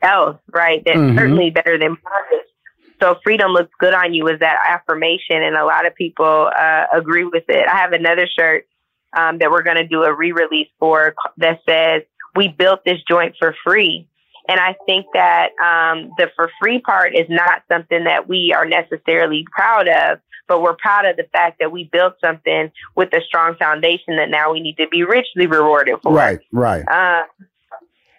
else, 0.01 0.37
right? 0.51 0.83
That's 0.85 0.97
Mhm. 0.97 1.17
certainly 1.17 1.49
better 1.49 1.77
than 1.77 1.95
bondage. 2.03 2.47
So 3.01 3.19
freedom 3.23 3.51
looks 3.51 3.71
good 3.79 3.93
on 3.93 4.13
you 4.13 4.27
is 4.27 4.39
that 4.39 4.57
affirmation, 4.67 5.43
and 5.43 5.55
a 5.55 5.65
lot 5.65 5.85
of 5.85 5.93
people 5.95 6.51
uh, 6.55 6.85
agree 6.93 7.25
with 7.25 7.43
it. 7.49 7.67
I 7.67 7.77
have 7.77 7.93
another 7.93 8.27
shirt 8.27 8.65
um, 9.17 9.39
that 9.39 9.49
we're 9.51 9.63
going 9.63 9.77
to 9.77 9.87
do 9.87 10.03
a 10.03 10.13
re-release 10.13 10.69
for 10.79 11.15
that 11.37 11.59
says 11.67 12.03
"We 12.35 12.47
built 12.47 12.85
this 12.85 12.99
joint 13.09 13.35
for 13.39 13.55
free." 13.65 14.07
And 14.49 14.59
I 14.59 14.75
think 14.85 15.07
that 15.13 15.49
um, 15.61 16.11
the 16.17 16.31
for 16.35 16.49
free 16.61 16.79
part 16.79 17.13
is 17.13 17.25
not 17.29 17.63
something 17.69 18.05
that 18.05 18.29
we 18.29 18.53
are 18.55 18.65
necessarily 18.65 19.45
proud 19.51 19.89
of, 19.89 20.19
but 20.47 20.61
we're 20.61 20.75
proud 20.75 21.05
of 21.05 21.17
the 21.17 21.25
fact 21.33 21.59
that 21.59 21.71
we 21.71 21.83
built 21.91 22.13
something 22.23 22.71
with 22.95 23.13
a 23.13 23.21
strong 23.27 23.55
foundation 23.55 24.15
that 24.15 24.29
now 24.29 24.53
we 24.53 24.61
need 24.61 24.77
to 24.77 24.87
be 24.87 25.03
richly 25.03 25.47
rewarded 25.47 25.95
for. 26.01 26.13
Right, 26.13 26.39
right. 26.53 26.87
Uh, 26.87 27.23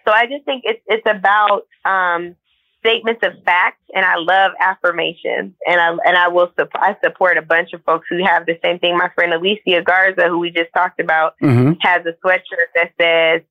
so 0.05 0.13
I 0.13 0.27
just 0.27 0.45
think 0.45 0.63
it's 0.65 0.81
it's 0.87 1.05
about 1.07 1.67
um, 1.85 2.35
statements 2.79 3.21
of 3.23 3.33
fact, 3.43 3.79
and 3.93 4.05
I 4.05 4.15
love 4.17 4.51
affirmations, 4.59 5.53
and 5.67 5.79
I 5.81 5.89
and 6.05 6.17
I 6.17 6.27
will 6.27 6.51
I 6.75 6.95
support 7.03 7.37
a 7.37 7.41
bunch 7.41 7.73
of 7.73 7.83
folks 7.83 8.07
who 8.09 8.23
have 8.23 8.45
the 8.45 8.57
same 8.63 8.79
thing. 8.79 8.97
My 8.97 9.09
friend 9.15 9.33
Alicia 9.33 9.81
Garza, 9.83 10.27
who 10.27 10.39
we 10.39 10.51
just 10.51 10.71
talked 10.73 10.99
about, 10.99 11.35
Mhm. 11.41 11.77
has 11.81 12.05
a 12.05 12.13
sweatshirt 12.25 12.69
that 12.75 12.91
says 12.99 13.41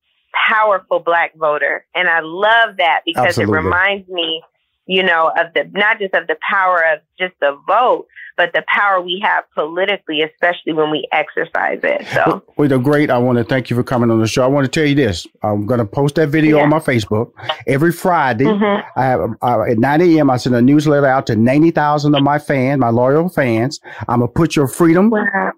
"Powerful 0.47 0.99
Black 0.99 1.35
Voter," 1.35 1.85
and 1.95 2.09
I 2.09 2.19
love 2.21 2.77
that 2.77 3.01
because 3.05 3.27
Absolutely. 3.27 3.53
it 3.53 3.61
reminds 3.63 4.09
me 4.09 4.43
you 4.89 5.03
know, 5.03 5.31
of 5.37 5.53
the, 5.53 5.69
not 5.71 5.99
just 5.99 6.15
of 6.15 6.25
the 6.25 6.35
power 6.49 6.83
of 6.83 6.99
just 7.19 7.35
the 7.39 7.55
vote, 7.67 8.07
but 8.35 8.53
the 8.53 8.63
power 8.67 8.99
we 8.99 9.21
have 9.23 9.43
politically, 9.53 10.23
especially 10.23 10.73
when 10.73 10.89
we 10.89 11.07
exercise 11.11 11.79
it. 11.83 12.07
So, 12.07 12.23
well, 12.57 12.67
well 12.67 12.79
great. 12.79 13.11
I 13.11 13.19
want 13.19 13.37
to 13.37 13.43
thank 13.43 13.69
you 13.69 13.75
for 13.75 13.83
coming 13.83 14.09
on 14.09 14.19
the 14.19 14.27
show. 14.27 14.43
I 14.43 14.47
want 14.47 14.65
to 14.65 14.71
tell 14.71 14.89
you 14.89 14.95
this. 14.95 15.27
I'm 15.43 15.67
going 15.67 15.77
to 15.77 15.85
post 15.85 16.15
that 16.15 16.29
video 16.29 16.57
yeah. 16.57 16.63
on 16.63 16.69
my 16.69 16.79
Facebook 16.79 17.31
every 17.67 17.91
Friday. 17.91 18.45
Mm-hmm. 18.45 18.99
I 18.99 19.03
have 19.03 19.19
uh, 19.43 19.61
at 19.69 19.77
9 19.77 20.01
a.m. 20.01 20.31
I 20.31 20.37
send 20.37 20.55
a 20.55 20.61
newsletter 20.61 21.05
out 21.05 21.27
to 21.27 21.35
90,000 21.35 22.15
of 22.15 22.23
my 22.23 22.39
fans, 22.39 22.79
my 22.79 22.89
loyal 22.89 23.29
fans. 23.29 23.79
I'm 24.07 24.21
gonna 24.21 24.31
put 24.31 24.55
your 24.55 24.67
freedom 24.67 25.11
wow. 25.11 25.51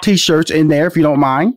t-shirts 0.00 0.52
in 0.52 0.68
there 0.68 0.86
if 0.86 0.96
you 0.96 1.02
don't 1.02 1.18
mind. 1.18 1.54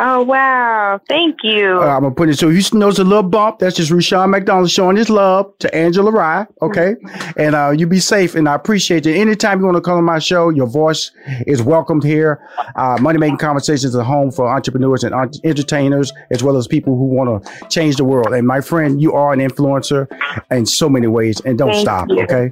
Oh 0.00 0.24
wow! 0.24 1.00
Thank 1.08 1.44
you. 1.44 1.78
Uh, 1.80 1.86
I'm 1.86 2.02
gonna 2.02 2.14
put 2.14 2.28
it 2.28 2.36
so 2.36 2.48
you 2.48 2.60
notice 2.72 2.98
a 2.98 3.04
little 3.04 3.22
bump. 3.22 3.60
That's 3.60 3.76
just 3.76 3.92
Rushion 3.92 4.28
McDonald 4.28 4.68
showing 4.68 4.96
his 4.96 5.08
love 5.08 5.56
to 5.60 5.72
Angela 5.72 6.10
Rye. 6.10 6.48
Okay, 6.62 6.96
and 7.36 7.54
uh, 7.54 7.70
you 7.70 7.86
be 7.86 8.00
safe. 8.00 8.34
And 8.34 8.48
I 8.48 8.56
appreciate 8.56 9.06
you. 9.06 9.14
Anytime 9.14 9.60
you 9.60 9.66
want 9.66 9.76
to 9.76 9.80
come 9.80 9.96
on 9.96 10.04
my 10.04 10.18
show, 10.18 10.48
your 10.50 10.66
voice 10.66 11.12
is 11.46 11.62
welcomed 11.62 12.02
here. 12.02 12.44
Uh, 12.74 12.98
Money 13.00 13.18
Making 13.18 13.36
Conversations 13.36 13.84
is 13.84 13.94
a 13.94 14.02
home 14.02 14.32
for 14.32 14.48
entrepreneurs 14.48 15.04
and 15.04 15.14
entertainers, 15.44 16.12
as 16.32 16.42
well 16.42 16.56
as 16.56 16.66
people 16.66 16.96
who 16.96 17.04
want 17.04 17.44
to 17.44 17.68
change 17.68 17.94
the 17.94 18.04
world. 18.04 18.34
And 18.34 18.48
my 18.48 18.60
friend, 18.60 19.00
you 19.00 19.12
are 19.12 19.32
an 19.32 19.38
influencer 19.38 20.08
in 20.50 20.66
so 20.66 20.88
many 20.88 21.06
ways, 21.06 21.40
and 21.44 21.56
don't 21.56 21.70
Thank 21.70 21.82
stop. 21.82 22.08
You. 22.08 22.24
Okay. 22.24 22.50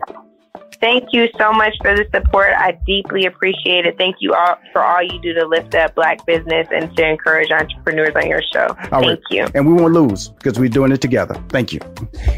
Thank 0.82 1.10
you 1.12 1.28
so 1.38 1.52
much 1.52 1.76
for 1.80 1.94
the 1.96 2.04
support. 2.12 2.54
I 2.56 2.76
deeply 2.84 3.24
appreciate 3.24 3.86
it. 3.86 3.96
Thank 3.96 4.16
you 4.18 4.34
all 4.34 4.56
for 4.72 4.82
all 4.82 5.00
you 5.00 5.20
do 5.20 5.32
to 5.32 5.46
lift 5.46 5.76
up 5.76 5.94
black 5.94 6.26
business 6.26 6.66
and 6.72 6.94
to 6.96 7.08
encourage 7.08 7.52
entrepreneurs 7.52 8.16
on 8.16 8.28
your 8.28 8.42
show. 8.52 8.66
All 8.90 9.00
Thank 9.00 9.06
right. 9.06 9.20
you. 9.30 9.46
And 9.54 9.64
we 9.64 9.74
won't 9.74 9.94
lose 9.94 10.30
because 10.30 10.58
we're 10.58 10.68
doing 10.68 10.90
it 10.90 11.00
together. 11.00 11.40
Thank 11.50 11.72
you. 11.72 11.78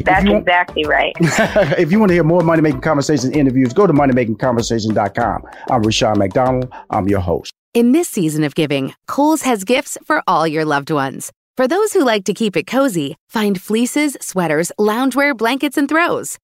That's 0.05 0.27
you 0.27 0.37
exactly 0.37 0.85
want, 0.85 0.95
right. 0.95 1.15
if 1.79 1.91
you 1.91 1.99
want 1.99 2.11
to 2.11 2.15
hear 2.15 2.23
more 2.23 2.43
Money 2.43 2.61
Making 2.61 2.83
Conversations 2.83 3.35
interviews, 3.35 3.73
go 3.73 3.87
to 3.87 3.95
moneymakingconversation.com. 3.95 5.43
I'm 5.71 5.83
Rushion 5.83 6.19
McDonald. 6.19 6.71
I'm 6.91 7.09
your 7.09 7.21
host. 7.21 7.51
In 7.73 7.93
this 7.93 8.11
season 8.11 8.45
of 8.45 8.55
giving, 8.55 8.93
Kohl's 9.07 9.41
has 9.43 9.65
gifts 9.65 9.97
for 10.05 10.23
all 10.27 10.47
your 10.47 10.67
loved 10.67 10.91
ones. 10.91 11.33
For 11.57 11.67
those 11.67 11.95
who 11.95 12.05
like 12.05 12.25
to 12.25 12.35
keep 12.35 12.59
it 12.59 12.67
cozy, 12.67 13.17
find 13.31 13.59
fleeces, 13.59 14.19
sweaters, 14.21 14.71
loungewear, 14.79 15.35
blankets, 15.35 15.79
and 15.79 15.89
throws. 15.89 16.39